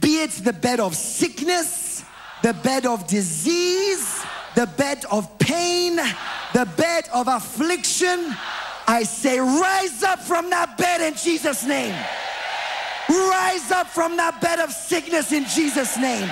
be 0.00 0.22
it 0.22 0.30
the 0.30 0.52
bed 0.52 0.80
of 0.80 0.94
sickness, 0.94 2.04
the 2.42 2.52
bed 2.54 2.86
of 2.86 3.06
disease, 3.06 4.24
the 4.54 4.66
bed 4.66 5.04
of 5.10 5.38
pain, 5.38 5.96
the 5.96 6.68
bed 6.76 7.08
of 7.12 7.28
affliction, 7.28 8.34
I 8.86 9.02
say, 9.02 9.38
rise 9.38 10.02
up 10.02 10.20
from 10.20 10.50
that 10.50 10.78
bed 10.78 11.00
in 11.00 11.14
Jesus' 11.14 11.64
name. 11.66 11.94
Rise 13.08 13.70
up 13.70 13.86
from 13.86 14.16
that 14.16 14.40
bed 14.40 14.58
of 14.58 14.70
sickness 14.70 15.32
in 15.32 15.44
Jesus' 15.46 15.96
name. 15.98 16.28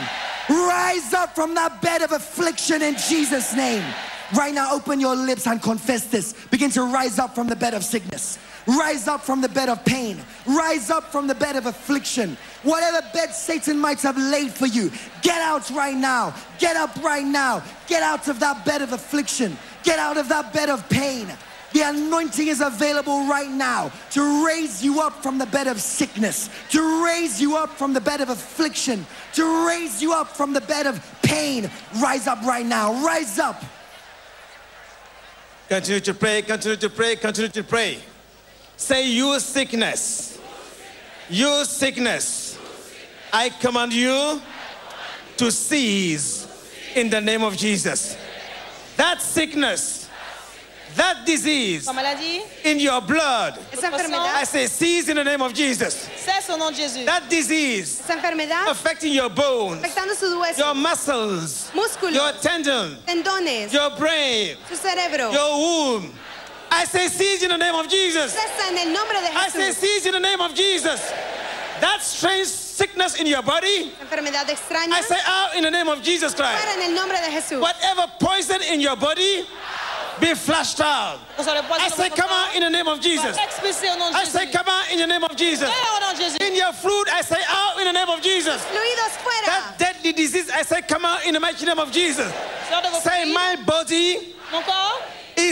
Rise 0.48 1.12
up 1.12 1.34
from 1.34 1.54
that 1.54 1.80
bed 1.82 2.02
of 2.02 2.12
affliction 2.12 2.82
in 2.82 2.96
Jesus' 2.96 3.54
name. 3.54 3.84
Right 4.34 4.54
now, 4.54 4.72
open 4.72 5.00
your 5.00 5.14
lips 5.14 5.46
and 5.46 5.62
confess 5.62 6.06
this. 6.06 6.34
Begin 6.50 6.70
to 6.70 6.82
rise 6.82 7.18
up 7.18 7.34
from 7.34 7.46
the 7.46 7.56
bed 7.56 7.74
of 7.74 7.84
sickness. 7.84 8.38
Rise 8.66 9.06
up 9.06 9.22
from 9.22 9.40
the 9.40 9.48
bed 9.48 9.68
of 9.68 9.84
pain. 9.84 10.18
Rise 10.46 10.90
up 10.90 11.04
from 11.12 11.26
the 11.26 11.34
bed 11.34 11.56
of 11.56 11.66
affliction. 11.66 12.36
Whatever 12.62 13.00
bed 13.12 13.32
Satan 13.32 13.78
might 13.78 14.00
have 14.02 14.18
laid 14.18 14.50
for 14.50 14.66
you, 14.66 14.90
get 15.22 15.40
out 15.40 15.70
right 15.70 15.96
now. 15.96 16.34
Get 16.58 16.76
up 16.76 16.96
right 17.02 17.24
now. 17.24 17.62
Get 17.86 18.02
out 18.02 18.26
of 18.28 18.40
that 18.40 18.64
bed 18.64 18.82
of 18.82 18.92
affliction. 18.92 19.56
Get 19.84 19.98
out 19.98 20.16
of 20.16 20.28
that 20.28 20.52
bed 20.52 20.68
of 20.68 20.88
pain. 20.88 21.28
The 21.72 21.82
anointing 21.82 22.48
is 22.48 22.60
available 22.60 23.28
right 23.28 23.50
now 23.50 23.92
to 24.12 24.46
raise 24.46 24.82
you 24.82 25.00
up 25.00 25.22
from 25.22 25.38
the 25.38 25.46
bed 25.46 25.66
of 25.66 25.80
sickness, 25.80 26.48
to 26.70 27.04
raise 27.04 27.40
you 27.40 27.56
up 27.56 27.70
from 27.70 27.92
the 27.92 28.00
bed 28.00 28.20
of 28.20 28.30
affliction, 28.30 29.04
to 29.34 29.66
raise 29.66 30.00
you 30.00 30.12
up 30.12 30.28
from 30.28 30.52
the 30.52 30.60
bed 30.60 30.86
of 30.86 31.04
pain. 31.22 31.70
Rise 32.00 32.26
up 32.26 32.40
right 32.42 32.64
now. 32.64 33.04
Rise 33.04 33.38
up. 33.38 33.62
Continue 35.68 36.00
to 36.00 36.14
pray, 36.14 36.42
continue 36.42 36.76
to 36.76 36.88
pray, 36.88 37.16
continue 37.16 37.50
to 37.50 37.64
pray. 37.64 37.98
Say, 38.76 39.08
You 39.08 39.38
sickness, 39.40 40.38
you 41.30 41.64
sickness, 41.64 42.58
I 43.32 43.48
command 43.48 43.92
you 43.92 44.40
to 45.38 45.50
cease 45.50 46.46
in 46.94 47.10
the 47.10 47.20
name 47.20 47.42
of 47.42 47.56
Jesus. 47.56 48.16
That 48.96 49.20
sickness, 49.20 50.08
that 50.94 51.26
disease 51.26 51.88
in 52.64 52.78
your 52.78 53.00
blood, 53.02 53.58
I 53.82 54.44
say, 54.44 54.66
cease 54.66 55.08
in 55.08 55.16
the 55.16 55.24
name 55.24 55.42
of 55.42 55.52
Jesus. 55.52 56.08
cesse 56.16 56.50
au 56.50 56.56
nom 56.56 56.70
de 56.70 56.76
Jésus. 56.76 57.04
That 57.04 57.28
disease 57.28 58.02
affecting 58.68 59.12
your 59.12 59.28
bones, 59.28 59.84
your 60.56 60.74
muscles, 60.74 61.70
your 61.74 62.32
tendon, 62.40 62.96
tendones, 63.06 63.72
your 63.72 63.90
brain, 63.96 64.56
your 65.32 65.58
womb. 65.58 66.14
I 66.76 66.84
say, 66.84 67.08
cease 67.08 67.42
in 67.42 67.48
the 67.48 67.56
name 67.56 67.74
of 67.74 67.88
Jesus. 67.88 68.34
Cesa 68.34 68.68
en 68.68 68.78
el 68.78 68.92
nombre 68.92 69.16
de 69.20 69.34
I 69.34 69.48
say, 69.48 69.72
cease 69.72 70.06
in 70.06 70.12
the 70.12 70.20
name 70.20 70.40
of 70.40 70.54
Jesus. 70.54 71.00
That 71.80 72.02
strange 72.02 72.46
sickness 72.46 73.16
in 73.20 73.26
your 73.26 73.42
body, 73.42 73.92
Enfermedad 74.00 74.48
extraña, 74.48 74.92
I 74.92 75.00
say 75.00 75.18
out 75.26 75.56
in 75.56 75.64
the 75.64 75.70
name 75.70 75.88
of 75.88 76.02
Jesus 76.02 76.34
Christ. 76.34 76.58
para 76.58 76.72
en 76.74 76.90
el 76.90 76.94
nombre 76.94 77.16
de 77.16 77.30
Jesús. 77.32 77.60
Whatever 77.60 78.06
poison 78.20 78.62
in 78.62 78.80
your 78.80 78.96
body, 78.96 79.46
be 80.20 80.34
flushed 80.34 80.80
out. 80.80 81.18
Reçois 81.36 81.54
le 81.54 81.62
poison 81.62 81.84
I 81.84 81.88
say, 81.88 82.10
come 82.10 82.30
out 82.30 82.54
in 82.54 82.62
the 82.62 82.70
name 82.70 82.88
of 82.88 83.00
Jesus. 83.00 83.36
Sois 83.36 83.44
expulsé 83.44 83.88
au 83.90 83.98
nom 83.98 84.10
de 84.10 84.16
I 84.16 84.24
say, 84.24 84.46
come 84.50 84.68
out 84.68 84.92
in 84.92 84.98
the 84.98 85.06
name 85.06 85.24
of 85.24 85.36
Jesus. 85.36 85.68
Fais 85.68 85.88
au 85.96 86.00
nom 86.00 86.12
de 86.12 86.22
Jésus. 86.22 86.46
In 86.46 86.56
your 86.56 86.72
fluid, 86.72 87.08
I 87.08 87.22
say, 87.22 87.40
out 87.48 87.78
in 87.80 87.84
the 87.84 87.92
name 87.92 88.08
of 88.08 88.22
Jesus. 88.22 88.62
That 89.46 89.74
deadly 89.78 90.12
disease, 90.12 90.50
I 90.50 90.62
say, 90.62 90.82
come 90.82 91.04
out 91.04 91.24
in 91.26 91.34
the 91.34 91.40
mighty 91.40 91.64
name 91.64 91.78
of 91.78 91.90
Jesus. 91.92 92.32
Sors 92.68 92.82
de 92.82 92.90
vos 92.90 93.02
Say, 93.02 93.32
my 93.32 93.56
body 93.64 94.34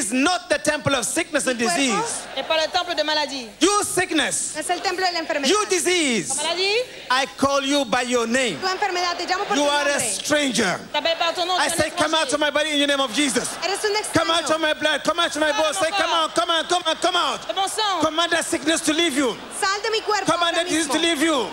is 0.05 0.13
not 0.13 0.49
the 0.49 0.59
temple 0.59 0.95
of 0.95 1.05
sickness 1.05 1.47
and 1.47 1.59
disease. 1.59 2.27
n'est 2.37 2.47
pas 2.47 2.57
le 2.57 2.71
temple 2.71 2.95
de 2.95 3.03
maladie. 3.05 3.49
You 3.61 3.83
sickness, 3.85 4.57
Es 4.57 4.69
el 4.71 4.81
templo 4.81 5.05
de 5.07 5.13
la 5.13 5.21
enfermedad. 5.21 5.49
you 5.49 5.65
disease, 5.69 6.37
maladie, 6.37 6.77
I 7.11 7.27
call 7.37 7.63
you 7.63 7.85
by 7.85 8.03
your 8.03 8.27
name. 8.27 8.59
Tu 8.61 8.67
enfermedad, 8.67 9.17
te 9.17 9.27
llamo 9.27 9.45
por 9.47 9.57
You 9.57 9.65
tu 9.65 9.69
are 9.69 9.89
a 9.89 10.01
stranger. 10.01 10.79
t'appelles 10.93 11.19
par 11.19 11.35
ton 11.35 11.47
nom. 11.47 11.57
I 11.59 11.69
tu 11.69 11.73
es 11.73 11.73
un 11.73 11.79
say, 11.79 11.91
come 11.91 12.15
out 12.15 12.33
of 12.33 12.41
my 12.41 12.51
body 12.51 12.71
in 12.71 12.81
the 12.81 12.87
name 12.87 13.01
of 13.01 13.13
Jesus. 13.15 13.49
Eres 13.65 13.85
un 13.85 13.95
Come 14.13 14.31
out 14.31 14.51
of 14.51 14.61
my 14.61 14.75
blood. 14.75 15.03
Come 15.05 15.19
out 15.21 15.35
of 15.35 15.41
my 15.41 15.53
bones. 15.53 15.79
Say, 15.79 15.91
come 15.91 16.11
out, 16.11 16.35
come 16.35 16.51
out, 16.51 16.69
come 16.69 16.83
out, 16.87 17.01
come 17.01 17.17
out. 17.17 17.49
De 17.49 17.55
mon 17.55 17.69
sang. 17.69 18.01
Command 18.01 18.33
that 18.33 18.45
sickness 18.45 18.81
to 18.83 18.93
leave 18.93 19.17
you. 19.17 19.37
Sal 19.59 19.81
de 19.83 19.91
mi 19.91 20.01
cuerpo 20.01 20.33
Command 20.33 20.57
that 20.57 20.67
disease 20.67 20.89
to 20.89 20.99
leave 20.99 21.23
you. 21.23 21.49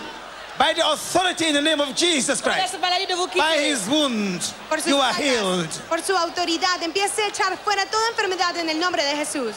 By 0.58 0.74
the 0.74 0.86
authority 0.86 1.48
in 1.48 1.54
the 1.54 1.62
name 1.62 1.80
of 1.80 1.94
Jesus 1.96 2.40
Christ. 2.40 2.72
cette 2.72 2.80
maladie 2.80 3.06
de 3.06 3.14
vous 3.14 3.26
By 3.36 3.56
his 3.56 3.88
wounds, 3.88 4.54
you 4.86 4.96
are 4.96 5.14
healed. 5.14 5.68
Por 5.88 5.98
su 5.98 6.14
autoridad. 6.14 6.82
Empiece 6.82 7.18
a 7.18 7.28
echar 7.28 7.56
fuera 7.58 7.84
toda 7.90 8.08
enfermedad 8.10 8.56
en 8.58 8.68
el 8.68 8.78
nombre 8.78 9.02
de 9.02 9.16
Jesús. 9.16 9.54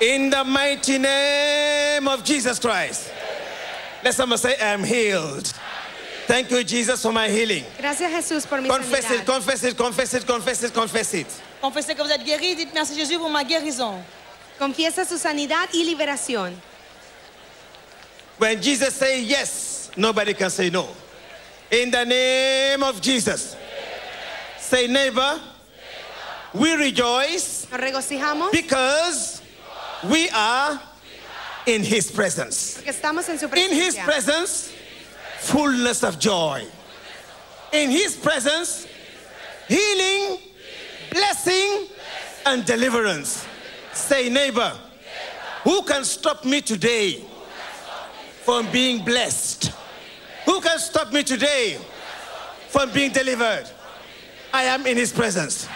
In 0.00 0.30
the 0.30 0.44
mighty 0.44 0.98
name 0.98 2.08
of 2.08 2.24
Jesus 2.24 2.58
Christ. 2.58 3.10
Let 4.04 4.14
someone 4.14 4.38
say, 4.38 4.54
I'm 4.60 4.84
healed. 4.84 5.52
Thank 6.26 6.50
you, 6.50 6.62
Jesus, 6.62 7.02
for 7.02 7.12
my 7.12 7.28
healing. 7.28 7.64
Gracias 7.78 8.10
Jesús 8.12 8.46
por 8.46 8.60
mi 8.60 8.68
Confess 8.68 9.10
it, 9.10 9.26
confess 9.26 9.64
it, 9.64 9.76
confess 9.76 10.14
it, 10.14 10.26
confess 10.26 10.62
it, 10.62 10.74
confess 10.74 11.14
it. 11.14 11.26
Confessez 11.60 11.94
que 11.94 12.02
vous 12.02 12.10
êtes 12.10 12.22
guéri. 12.24 12.54
Dites 12.54 12.72
merci 12.74 12.94
Jésus 12.94 13.18
pour 13.18 13.30
ma 13.30 13.42
guérison. 13.44 14.02
Confiesa 14.58 15.04
su 15.04 15.18
sanidad 15.18 15.68
y 15.72 15.84
liberación. 15.84 16.54
When 18.38 18.62
Jesus 18.62 18.94
say 18.94 19.22
yes, 19.22 19.90
nobody 19.96 20.32
can 20.32 20.48
say 20.48 20.70
no. 20.70 20.88
In 21.70 21.90
the 21.90 22.04
name 22.04 22.82
of 22.84 23.00
Jesus. 23.00 23.56
Say, 24.58 24.86
neighbor, 24.86 25.40
we 26.54 26.72
rejoice 26.74 27.66
because 28.52 29.42
we 30.04 30.30
are 30.30 30.80
in 31.66 31.82
his 31.82 32.10
presence. 32.12 32.76
porque 32.76 32.92
estamos 32.92 33.28
en 33.28 33.38
su 33.38 33.46
In 33.46 33.72
his 33.72 33.96
presence, 33.96 34.72
fullness 35.38 36.04
of 36.04 36.18
joy. 36.18 36.64
In 37.72 37.90
his 37.90 38.16
presence, 38.16 38.86
healing, 39.68 40.38
blessing, 41.10 41.88
and 42.46 42.64
deliverance. 42.64 43.46
Say, 43.92 44.28
neighbor, 44.28 44.72
who 45.64 45.82
can 45.82 46.04
stop 46.04 46.44
me 46.44 46.60
today 46.60 47.24
from 48.48 48.66
being 48.72 49.04
blessed? 49.04 49.72
Who 50.46 50.58
can 50.62 50.78
stop 50.78 51.12
me 51.12 51.22
today 51.22 51.78
from 52.70 52.90
being 52.92 53.12
delivered? 53.12 53.66
I 54.54 54.62
am 54.62 54.86
in 54.86 54.96
his 54.96 55.12
presence. 55.12 55.68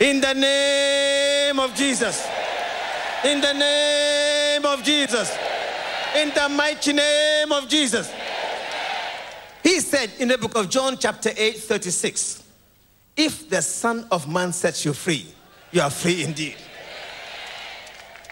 In 0.00 0.22
the 0.22 0.32
name 0.32 1.60
of 1.60 1.74
Jesus. 1.74 2.26
In 3.22 3.42
the 3.42 3.52
name 3.52 4.64
of 4.64 4.82
Jesus. 4.82 5.36
In 6.16 6.30
the 6.30 6.48
mighty 6.48 6.94
name 6.94 7.52
of 7.52 7.68
Jesus. 7.68 8.10
He 9.62 9.80
said 9.80 10.10
in 10.18 10.28
the 10.28 10.38
book 10.38 10.56
of 10.56 10.70
John, 10.70 10.96
chapter 10.98 11.32
8, 11.36 11.58
36, 11.58 12.44
if 13.14 13.50
the 13.50 13.60
Son 13.60 14.06
of 14.10 14.26
Man 14.26 14.54
sets 14.54 14.86
you 14.86 14.94
free, 14.94 15.26
you 15.70 15.82
are 15.82 15.90
free 15.90 16.24
indeed. 16.24 16.56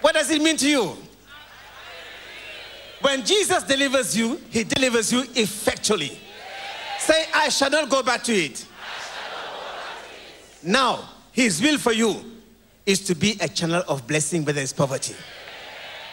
What 0.00 0.14
does 0.14 0.30
it 0.30 0.40
mean 0.40 0.56
to 0.56 0.70
you? 0.70 0.96
When 3.04 3.22
Jesus 3.22 3.62
delivers 3.64 4.16
you, 4.16 4.40
he 4.48 4.64
delivers 4.64 5.12
you 5.12 5.24
effectually. 5.34 6.18
Say, 6.98 7.26
I 7.34 7.50
shall 7.50 7.68
not 7.68 7.90
go 7.90 8.02
back 8.02 8.22
to 8.22 8.32
it. 8.32 8.64
Now, 10.62 11.10
his 11.30 11.60
will 11.60 11.76
for 11.76 11.92
you 11.92 12.16
is 12.86 13.04
to 13.04 13.14
be 13.14 13.36
a 13.42 13.48
channel 13.48 13.82
of 13.88 14.06
blessing 14.06 14.42
where 14.42 14.54
there 14.54 14.64
is 14.64 14.72
poverty. 14.72 15.14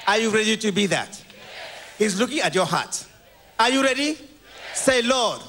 Are 0.06 0.18
you 0.18 0.32
ready 0.32 0.58
to 0.58 0.72
be 0.74 0.86
that? 0.88 1.24
He's 1.98 2.20
looking 2.20 2.42
at 2.42 2.54
your 2.54 2.66
heart. 2.66 3.06
Are 3.58 3.70
you 3.70 3.82
ready? 3.82 4.18
Say, 4.74 5.02
Lord, 5.02 5.40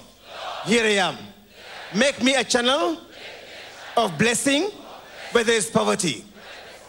here 0.65 0.85
I 0.85 1.09
am. 1.09 1.17
Make 1.93 2.23
me 2.23 2.37
a 2.37 2.45
channel 2.45 2.99
of 3.97 4.17
blessing 4.17 4.71
where 5.33 5.43
there 5.43 5.57
is 5.57 5.69
poverty. 5.69 6.25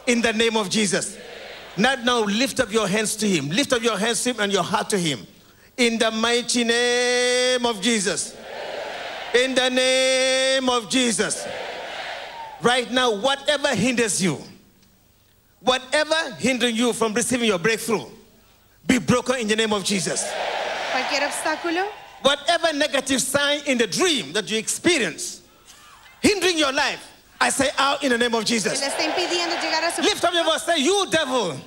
In 0.06 0.22
the 0.22 0.32
name 0.32 0.58
of 0.58 0.70
Jesus. 0.70 1.18
Now, 1.76 1.96
now 1.96 2.24
lift 2.24 2.60
up 2.60 2.72
your 2.72 2.88
hands 2.88 3.16
to 3.18 3.28
him. 3.28 3.50
Lift 3.50 3.74
up 3.74 3.82
your 3.82 3.98
hands 3.98 4.24
to 4.24 4.32
him 4.32 4.40
and 4.40 4.52
your 4.52 4.64
heart 4.64 4.90
to 4.92 4.98
him. 4.98 5.26
In 5.78 5.98
the 5.98 6.12
mighty 6.12 6.64
name 6.64 7.66
of 7.66 7.82
Jesus. 7.82 8.36
In 9.34 9.56
the 9.56 9.70
name 9.70 10.70
of 10.70 10.90
Jesus. 10.90 11.48
Right 12.62 12.90
now, 12.92 13.16
whatever 13.16 13.76
hinders 13.76 14.22
you, 14.22 14.42
whatever 15.62 16.16
hindering 16.38 16.76
you 16.76 16.94
from 16.94 17.14
receiving 17.14 17.48
your 17.48 17.60
breakthrough, 17.60 18.06
be 18.86 19.00
broken 19.00 19.38
in 19.38 19.48
the 19.48 19.56
name 19.56 19.74
of 19.74 19.84
Jesus. 19.84 20.32
Cualquier 20.92 21.28
obstáculo, 21.28 21.88
Whatever 22.24 22.72
negative 22.72 23.22
sign 23.22 23.60
in 23.66 23.78
the 23.78 23.86
dream 23.86 24.32
that 24.32 24.50
you 24.50 24.58
experience, 24.58 25.42
hindering 26.22 26.58
your 26.58 26.72
life, 26.72 27.06
I 27.44 27.50
say 27.50 27.70
out 27.78 28.02
in 28.06 28.12
the 28.12 28.18
name 28.18 28.34
of 28.36 28.46
Jesus. 28.46 28.80
le 28.80 28.88
está 28.88 29.04
impidiendo 29.04 29.56
llegar 29.62 29.84
a 29.84 29.92
su 29.94 30.02
Lift 30.02 30.24
up 30.24 30.34
your 30.34 30.46
voice, 30.46 30.64
say, 30.64 30.78
You 30.78 31.06
devil, 31.10 31.60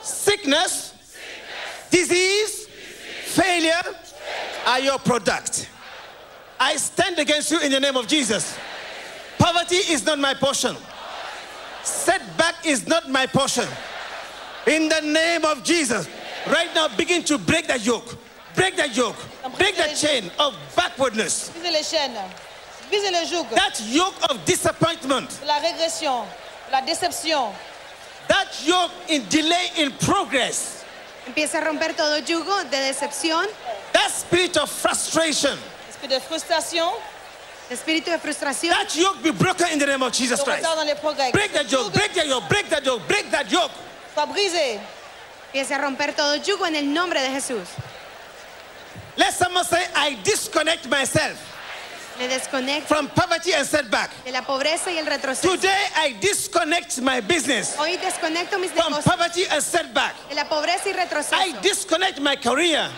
sickness, 0.00 0.94
disease, 1.90 2.68
failure 3.26 3.82
are 4.64 4.80
your 4.80 4.98
product. 4.98 5.68
I 6.58 6.76
stand 6.76 7.18
against 7.18 7.50
you 7.50 7.60
in 7.60 7.70
the 7.70 7.80
name 7.80 7.98
of 7.98 8.08
Jesus. 8.08 8.56
Poverty 9.36 9.76
is 9.76 10.06
not 10.06 10.18
my 10.18 10.32
portion, 10.32 10.74
setback 11.82 12.64
is 12.64 12.86
not 12.86 13.10
my 13.10 13.26
portion. 13.26 13.68
In 14.66 14.88
the 14.88 15.02
name 15.02 15.44
of 15.44 15.62
Jesus, 15.64 16.08
right 16.46 16.74
now, 16.74 16.88
begin 16.96 17.22
to 17.24 17.36
break 17.36 17.66
that 17.66 17.84
yoke, 17.84 18.16
break 18.54 18.76
that 18.76 18.96
yoke, 18.96 19.16
break 19.58 19.76
that 19.76 19.96
chain 19.96 20.30
of 20.38 20.56
backwardness, 20.74 21.50
Brisez 22.92 23.10
les 23.10 23.10
chaînes. 23.10 23.10
Brisez 23.10 23.10
les 23.10 23.26
jougs. 23.26 23.54
that 23.54 23.80
yoke 23.88 24.14
of 24.30 24.44
disappointment, 24.44 25.28
La 25.46 25.58
régression, 25.58 26.24
la 26.70 26.82
déception. 26.82 27.50
that 28.28 28.46
yoke 28.66 28.90
in 29.08 29.24
delay 29.30 29.70
in 29.78 29.90
progress. 29.92 30.84
Empieza 31.26 31.58
a 31.58 31.64
romper 31.64 31.94
todo 31.94 32.18
yugo 32.18 32.64
de 32.70 32.76
decepción, 32.76 33.46
That 33.92 34.10
spirit 34.10 34.56
of 34.56 34.70
frustration, 34.70 35.58
Esprit 35.88 36.08
de 36.10 36.20
frustration. 36.20 36.90
espíritu 37.70 38.10
de 38.10 38.18
frustración. 38.18 38.70
that 38.74 38.94
yoke 38.96 39.22
be 39.22 39.30
broken 39.30 39.68
in 39.72 39.78
the 39.78 39.86
name 39.86 40.02
of 40.02 40.12
Jesus 40.12 40.42
Christ. 40.42 40.62
retard 40.62 40.76
dans 40.76 40.84
les 40.86 40.94
progrès. 40.96 41.32
Break 41.32 41.52
that 41.52 41.70
yoke, 41.70 41.92
break 41.94 42.12
that 42.14 42.26
yoke, 42.26 42.48
break 42.48 42.68
that 42.68 42.84
yoke, 42.84 43.06
break 43.08 43.30
that 43.30 43.50
yoke. 43.50 43.70
Soit 44.14 44.26
brisé. 44.26 44.78
Empieza 45.54 45.76
a 45.76 45.78
romper 45.82 46.12
todo 46.14 46.36
yugo 46.36 46.66
en 46.66 46.76
el 46.76 46.92
nombre 46.92 47.20
de 47.20 47.28
Jesús. 47.28 47.68
Let 49.16 49.32
someone 49.34 49.64
say, 49.64 49.86
I 49.94 50.16
disconnect 50.24 50.88
myself 50.88 51.38
Me 52.18 52.28
desconecto 52.28 52.86
from 52.88 53.08
poverty 53.08 53.52
and 53.54 53.66
setback. 53.66 54.10
de 54.24 54.32
la 54.32 54.42
pobreza 54.42 54.90
y 54.90 54.98
el 54.98 55.06
retroceso. 55.06 55.50
Today, 55.56 55.86
I 55.96 56.12
disconnect 56.20 57.00
my 57.00 57.20
business 57.20 57.74
Hoy 57.76 57.96
desconecto 57.96 58.58
mis 58.60 58.70
from 58.72 58.92
negocios 58.92 59.04
poverty 59.04 59.44
and 59.50 59.62
setback. 59.62 60.14
de 60.28 60.34
la 60.34 60.44
pobreza 60.44 60.86
y 60.86 60.90
I 60.90 61.04
retroceso. 61.06 61.62
disconnect 61.62 62.20
my 62.20 62.36
career 62.36 62.88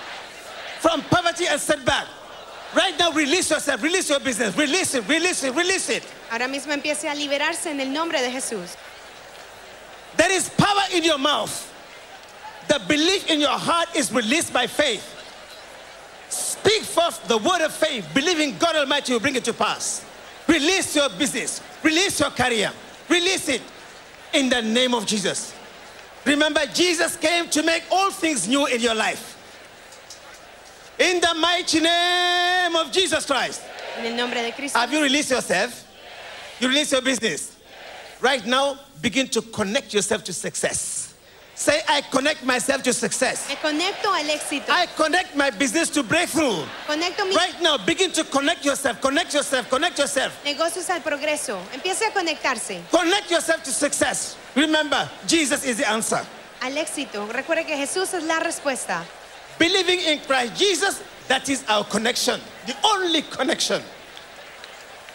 from 0.80 1.00
poverty 1.02 1.46
and 1.46 1.60
setback. 1.60 2.06
Right 2.74 2.98
now, 2.98 3.12
release 3.12 3.50
yourself, 3.50 3.80
release 3.82 4.10
your 4.10 4.18
business, 4.18 4.56
release 4.56 4.94
it, 4.96 5.06
release 5.08 5.44
it, 5.44 5.54
release 5.54 5.88
it. 5.90 6.02
Ahora 6.30 6.48
mismo 6.48 6.72
empiece 6.72 7.04
a 7.08 7.14
liberarse 7.14 7.66
en 7.70 7.80
el 7.80 7.88
nombre 7.92 8.20
de 8.20 8.30
Jesús. 8.32 8.74
There 10.16 10.32
is 10.32 10.48
power 10.50 10.82
in 10.92 11.04
your 11.04 11.18
mouth. 11.18 11.70
The 12.66 12.80
belief 12.88 13.30
in 13.30 13.40
your 13.40 13.56
heart 13.56 13.94
is 13.94 14.10
released 14.12 14.52
by 14.52 14.66
faith. 14.66 15.13
Speak 16.64 16.82
forth 16.82 17.28
the 17.28 17.36
word 17.36 17.60
of 17.60 17.74
faith, 17.74 18.08
believing 18.14 18.56
God 18.58 18.74
Almighty 18.74 19.12
will 19.12 19.20
bring 19.20 19.36
it 19.36 19.44
to 19.44 19.52
pass. 19.52 20.04
Release 20.48 20.96
your 20.96 21.10
business, 21.10 21.60
release 21.82 22.18
your 22.20 22.30
career, 22.30 22.72
release 23.08 23.50
it 23.50 23.60
in 24.32 24.48
the 24.48 24.62
name 24.62 24.94
of 24.94 25.04
Jesus. 25.04 25.54
Remember, 26.24 26.60
Jesus 26.72 27.16
came 27.16 27.50
to 27.50 27.62
make 27.62 27.84
all 27.90 28.10
things 28.10 28.48
new 28.48 28.64
in 28.66 28.80
your 28.80 28.94
life. 28.94 29.32
In 30.98 31.20
the 31.20 31.34
mighty 31.38 31.80
name 31.80 32.76
of 32.76 32.90
Jesus 32.90 33.26
Christ. 33.26 33.60
En 33.98 34.06
el 34.06 34.16
nombre 34.16 34.40
de 34.40 34.52
Cristo. 34.52 34.78
Have 34.78 34.90
you 34.90 35.02
released 35.02 35.30
yourself? 35.30 35.86
You 36.60 36.68
release 36.68 36.92
your 36.92 37.02
business. 37.02 37.58
Right 38.22 38.44
now, 38.46 38.78
begin 39.02 39.28
to 39.28 39.42
connect 39.42 39.92
yourself 39.92 40.24
to 40.24 40.32
success. 40.32 41.03
Say, 41.56 41.80
I 41.88 42.00
connect 42.10 42.44
myself 42.44 42.82
to 42.82 42.92
success. 42.92 43.48
Me 43.48 43.56
conecto 43.56 44.12
al 44.12 44.28
éxito. 44.28 44.70
I 44.70 44.86
connect 44.96 45.36
my 45.36 45.50
business 45.50 45.88
to 45.90 46.02
breakthrough. 46.02 46.64
Conecto 46.88 47.24
mis 47.26 47.36
Right 47.36 47.60
now, 47.62 47.78
begin 47.78 48.10
to 48.12 48.24
connect 48.24 48.64
yourself, 48.64 49.00
connect 49.00 49.32
yourself, 49.34 49.68
connect 49.70 49.98
yourself. 49.98 50.32
negocios 50.44 50.90
al 50.90 51.00
progreso. 51.00 51.58
Empiece 51.72 52.02
a 52.02 52.10
conectarse 52.12 52.80
Connect 52.90 53.30
yourself 53.30 53.62
to 53.62 53.70
success. 53.70 54.36
Remember, 54.56 55.08
Jesus 55.28 55.64
is 55.64 55.76
the 55.76 55.88
answer. 55.88 56.20
al 56.60 56.72
éxito. 56.76 57.28
Recuerde 57.32 57.64
que 57.66 57.76
Jesús 57.76 58.12
es 58.14 58.24
la 58.24 58.40
respuesta. 58.40 59.04
Believing 59.58 60.00
in 60.00 60.18
Christ 60.26 60.56
Jesus, 60.56 61.02
that 61.28 61.48
is 61.48 61.62
our 61.68 61.84
connection, 61.84 62.40
the 62.66 62.74
only 62.84 63.22
connection. 63.22 63.80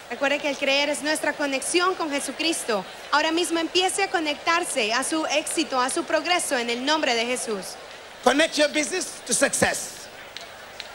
Recuerde 0.09 0.39
que 0.39 0.49
el 0.49 0.57
creer 0.57 0.89
es 0.89 1.03
nuestra 1.03 1.33
conexión 1.33 1.93
con 1.95 2.09
Jesucristo. 2.09 2.83
Ahora 3.11 3.31
mismo 3.31 3.59
empiece 3.59 4.03
a 4.03 4.09
conectarse 4.09 4.91
a 4.91 5.03
su 5.03 5.25
éxito, 5.27 5.79
a 5.79 5.89
su 5.89 6.03
progreso 6.03 6.57
en 6.57 6.69
el 6.69 6.83
nombre 6.83 7.13
de 7.13 7.25
Jesús. 7.25 7.75
Connect 8.23 8.57
your 8.57 8.69
business 8.69 9.21
to 9.25 9.33
success, 9.33 10.07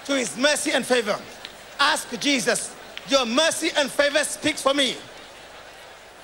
to 0.05 0.14
His 0.14 0.37
mercy 0.37 0.72
and 0.72 0.85
favor. 0.85 1.18
Ask 1.79 2.09
Jesus, 2.20 2.70
Your 3.09 3.27
mercy 3.27 3.70
and 3.77 3.90
favor 3.90 4.24
speak 4.24 4.57
for 4.57 4.72
me. 4.72 4.96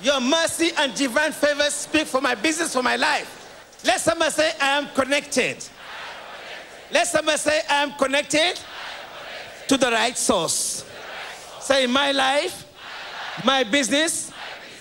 Your 0.03 0.21
mercy 0.21 0.71
and 0.79 0.95
divine 0.95 1.33
favor 1.33 1.69
speak 1.71 2.07
for 2.07 2.21
my 2.21 2.35
business, 2.35 2.73
for 2.73 2.83
my 2.83 2.97
life. 2.97 3.37
Let 3.85 4.01
someone 4.01 4.31
say, 4.31 4.53
I 4.61 4.79
am 4.79 4.89
connected. 4.95 5.63
Let 6.91 7.07
someone 7.07 7.37
say, 7.37 7.61
I 7.69 7.83
am 7.83 7.93
connected 7.93 8.59
to 9.69 9.77
the 9.77 9.91
right 9.91 10.17
source. 10.17 10.85
Say, 11.61 11.87
my 11.87 12.13
life, 12.13 12.65
my 13.45 13.65
business, 13.65 14.33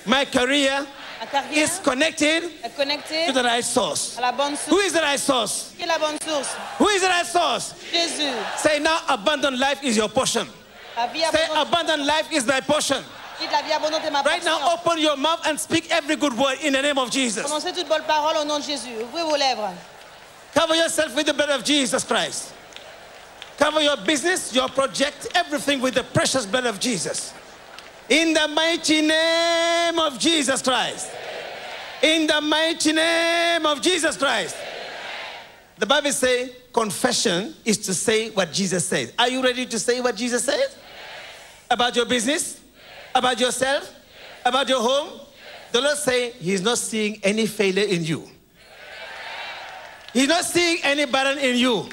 my 0.05 0.25
career 0.25 0.85
carrière 1.31 1.65
is 1.65 1.79
connected 1.83 2.43
est 2.63 2.75
connectée 2.75 3.27
to 3.27 3.33
the 3.33 3.43
right 3.43 3.63
source. 3.63 4.17
à 4.17 4.21
la 4.21 4.31
bonne 4.31 4.55
Who 4.69 4.79
is 4.79 4.93
the 4.93 5.01
right 5.01 5.19
source? 5.19 5.73
Qui 5.77 5.83
est 5.83 5.87
la 5.87 5.97
bonne 5.97 6.17
source 6.25 6.49
Who 6.79 6.87
is 6.89 7.01
the 7.01 7.07
right 7.07 7.25
source? 7.25 7.73
Jésus. 7.91 8.33
Say 8.57 8.79
now, 8.79 8.99
abundant 9.07 9.57
life 9.57 9.83
is 9.83 9.97
your 9.97 10.09
portion. 10.09 10.47
Say, 10.95 11.47
abundant 11.55 12.05
life 12.05 12.31
is 12.31 12.45
my 12.45 12.61
portion. 12.61 13.03
dites 13.39 13.51
la 13.51 13.61
vie 13.61 13.71
abondante 13.73 14.05
est 14.05 14.11
ma 14.11 14.21
Right 14.21 14.43
now, 14.43 14.73
open 14.73 14.99
your 14.99 15.15
mouth 15.15 15.45
and 15.45 15.59
speak 15.59 15.89
every 15.91 16.15
good 16.15 16.37
word 16.37 16.57
in 16.61 16.73
the 16.73 16.81
name 16.81 16.97
of 16.97 17.09
Jesus. 17.09 17.43
Prononcez 17.43 17.73
toute 17.73 17.87
bonne 17.87 18.03
parole 18.03 18.37
au 18.37 18.45
nom 18.45 18.59
de 18.59 18.63
Jésus. 18.63 18.95
Ouvrez 19.01 19.23
vos 19.23 19.37
lèvres. 19.37 19.73
Cover 20.53 20.75
yourself 20.75 21.15
with 21.15 21.25
the 21.25 21.33
blood 21.33 21.49
of 21.49 21.63
Jesus 21.63 22.03
Christ. 22.03 22.53
Cover 23.57 23.81
your 23.81 23.97
business, 23.97 24.53
your 24.53 24.67
project, 24.69 25.27
everything 25.35 25.81
with 25.81 25.93
the 25.93 26.03
precious 26.03 26.45
blood 26.45 26.65
of 26.65 26.79
Jesus. 26.79 27.33
In 28.09 28.33
the 28.33 28.47
mighty 28.47 29.01
name 29.01 29.99
of 29.99 30.19
Jesus 30.19 30.61
Christ. 30.61 31.11
In 32.01 32.27
the 32.27 32.41
mighty 32.41 32.93
name 32.93 33.65
of 33.65 33.81
Jesus 33.81 34.17
Christ. 34.17 34.55
The 35.77 35.85
Bible 35.85 36.11
says 36.11 36.51
confession 36.73 37.53
is 37.63 37.77
to 37.79 37.93
say 37.93 38.29
what 38.31 38.51
Jesus 38.51 38.85
says. 38.85 39.13
Are 39.17 39.29
you 39.29 39.43
ready 39.43 39.65
to 39.65 39.79
say 39.79 40.01
what 40.01 40.15
Jesus 40.15 40.43
says? 40.43 40.75
About 41.69 41.95
your 41.95 42.05
business? 42.05 42.59
about 43.15 43.39
yourself, 43.39 43.93
about 44.45 44.67
your 44.69 44.81
home, 44.81 45.19
the 45.71 45.81
Lord 45.81 45.97
say 45.97 46.31
He's 46.31 46.61
not 46.61 46.77
seeing 46.77 47.19
any 47.23 47.45
failure 47.45 47.85
in 47.85 48.03
you. 48.03 48.27
He's 50.13 50.27
not 50.27 50.43
seeing 50.43 50.79
any 50.83 51.05
burden 51.05 51.37
in 51.37 51.55
you. 51.55 51.87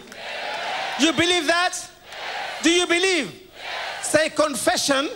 You 0.98 1.12
believe 1.12 1.46
that? 1.46 1.78
Do 2.62 2.70
you 2.70 2.86
believe? 2.86 3.50
Say 4.02 4.30
confession 4.30 5.08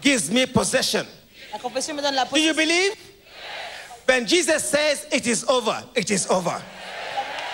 gives 0.00 0.30
me 0.30 0.46
possession. 0.46 1.06
La 1.52 1.58
confession 1.58 1.96
me 1.96 2.02
donne 2.02 2.14
la 2.14 2.24
Do 2.24 2.40
you 2.40 2.52
possession. 2.52 2.68
believe? 2.68 2.92
When 4.06 4.26
Jesus 4.26 4.64
says 4.64 5.06
it 5.12 5.26
is 5.26 5.44
over, 5.48 5.84
it 5.94 6.10
is 6.10 6.26
over. 6.30 6.62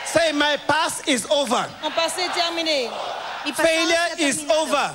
Say 0.07 0.33
my 0.33 0.57
past 0.69 1.09
is 1.09 1.27
over. 1.27 1.67
Mon 1.83 1.91
passé 1.91 2.21
est 2.23 2.31
terminé. 2.31 2.89
Failure 3.55 4.15
is 4.19 4.45
over. 4.49 4.93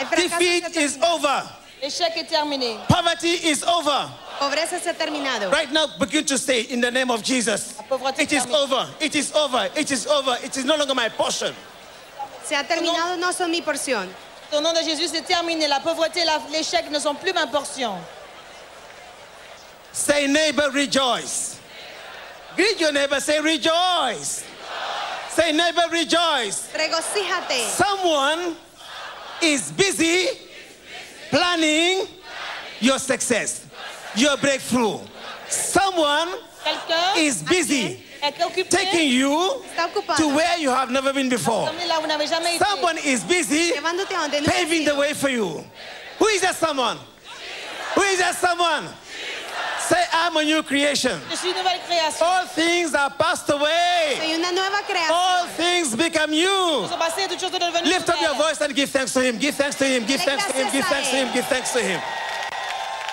El 0.00 0.06
fracaso 0.06 0.16
se 0.16 0.28
Defeat 0.28 0.76
is 0.76 0.98
over. 1.02 1.42
L'échec 1.80 2.16
est 2.16 2.28
terminé. 2.28 2.78
Poverty 2.88 3.46
is 3.46 3.62
over. 3.62 4.10
Pobreza 4.40 4.80
se 4.80 4.88
ha 4.90 4.94
terminado. 4.94 5.52
Right 5.52 5.70
now, 5.70 5.86
begin 5.98 6.24
to 6.24 6.36
say 6.36 6.62
in 6.62 6.80
the 6.80 6.90
name 6.90 7.10
of 7.10 7.22
Jesus. 7.22 7.78
It 8.18 8.32
is 8.32 8.44
terminée. 8.44 8.62
over. 8.62 8.88
It 9.00 9.14
is 9.14 9.32
over. 9.32 9.68
It 9.76 9.90
is 9.92 10.06
over. 10.08 10.36
It 10.42 10.56
is 10.56 10.64
no 10.64 10.76
longer 10.76 10.94
my 10.94 11.08
portion. 11.10 11.54
Se 12.42 12.56
ha 12.56 12.64
terminado, 12.64 13.18
no 13.20 13.30
son 13.30 13.50
mi 13.50 13.62
porción. 13.62 14.08
Au 14.54 14.60
nom 14.60 14.72
de 14.72 14.82
Jésus, 14.82 15.08
c'est 15.12 15.22
terminé. 15.22 15.66
La 15.66 15.80
pauvreté, 15.80 16.20
l'échec 16.50 16.90
ne 16.90 16.98
sont 16.98 17.14
plus 17.14 17.32
ma 17.32 17.46
portion. 17.46 17.94
Say, 19.92 20.28
neighbor, 20.28 20.70
rejoice. 20.72 21.56
Greet 22.56 22.78
your 22.80 22.92
neighbor. 22.92 23.18
Say, 23.20 23.40
rejoice. 23.40 24.44
Say, 25.30 25.52
neighbor, 25.52 25.88
rejoice. 25.90 26.68
Regocíjate. 26.74 27.66
Someone 27.70 28.54
is 29.40 29.72
busy 29.72 30.28
planning 31.30 32.06
your 32.80 32.98
success, 32.98 33.64
your 34.14 34.36
breakthrough. 34.36 34.98
Someone 35.48 36.28
Quelqu'un 36.62 37.16
is 37.16 37.42
busy 37.42 37.84
est 37.84 37.96
occupé 37.96 38.11
taking 38.70 39.10
you 39.10 39.62
to 40.16 40.28
where 40.28 40.58
you 40.58 40.70
have 40.70 40.90
never 40.90 41.12
been 41.12 41.28
before. 41.28 41.68
Emmener 41.68 41.86
là 41.88 41.98
où 41.98 42.02
vous 42.02 42.08
n'avez 42.08 42.26
jamais 42.26 42.56
été. 42.56 42.64
Someone 42.64 42.98
is 42.98 43.24
busy 43.24 43.72
Llevándote 43.72 44.12
a 44.12 44.28
donde 44.28 44.40
no 44.40 44.46
has 44.46 44.64
paving 44.64 44.84
the 44.84 44.94
way 44.94 45.12
for 45.12 45.28
you. 45.28 45.64
Who 46.18 46.26
is 46.28 46.40
that 46.42 46.54
someone? 46.54 46.98
Who 47.94 48.02
is 48.02 48.18
that 48.18 48.34
someone? 48.36 48.88
Say, 49.80 50.04
I'm 50.12 50.36
a 50.36 50.44
new 50.44 50.62
creation. 50.62 51.20
Je 51.30 51.36
suis 51.36 51.50
une 51.50 51.56
nouvelle 51.56 51.80
création. 51.86 52.24
All 52.24 52.46
things 52.46 52.94
are 52.94 53.10
passed 53.10 53.50
away. 53.50 54.16
Soy 54.16 54.34
una 54.36 54.52
nueva 54.52 54.78
All 55.10 55.46
things 55.48 55.96
become 55.96 56.30
new. 56.30 56.86
Sont 56.88 56.98
passées, 56.98 57.28
toutes 57.28 57.40
choses 57.40 57.50
sont 57.50 57.58
devenues 57.58 57.90
Lift 57.90 58.08
up 58.08 58.20
your 58.20 58.34
voice 58.36 58.60
and 58.60 58.74
give 58.74 58.88
thanks 58.90 59.12
to 59.12 59.20
him. 59.20 59.36
Give 59.38 59.54
thanks 59.54 59.76
to 59.76 59.84
him. 59.84 60.06
Give 60.06 60.20
thanks 60.20 60.46
to 60.46 60.52
him. 60.52 60.70
Give 60.72 60.84
thanks 60.84 61.10
to 61.10 61.16
him. 61.16 61.28
Give 61.34 61.44
thanks 61.46 61.72
to 61.72 61.80
him. 61.80 62.00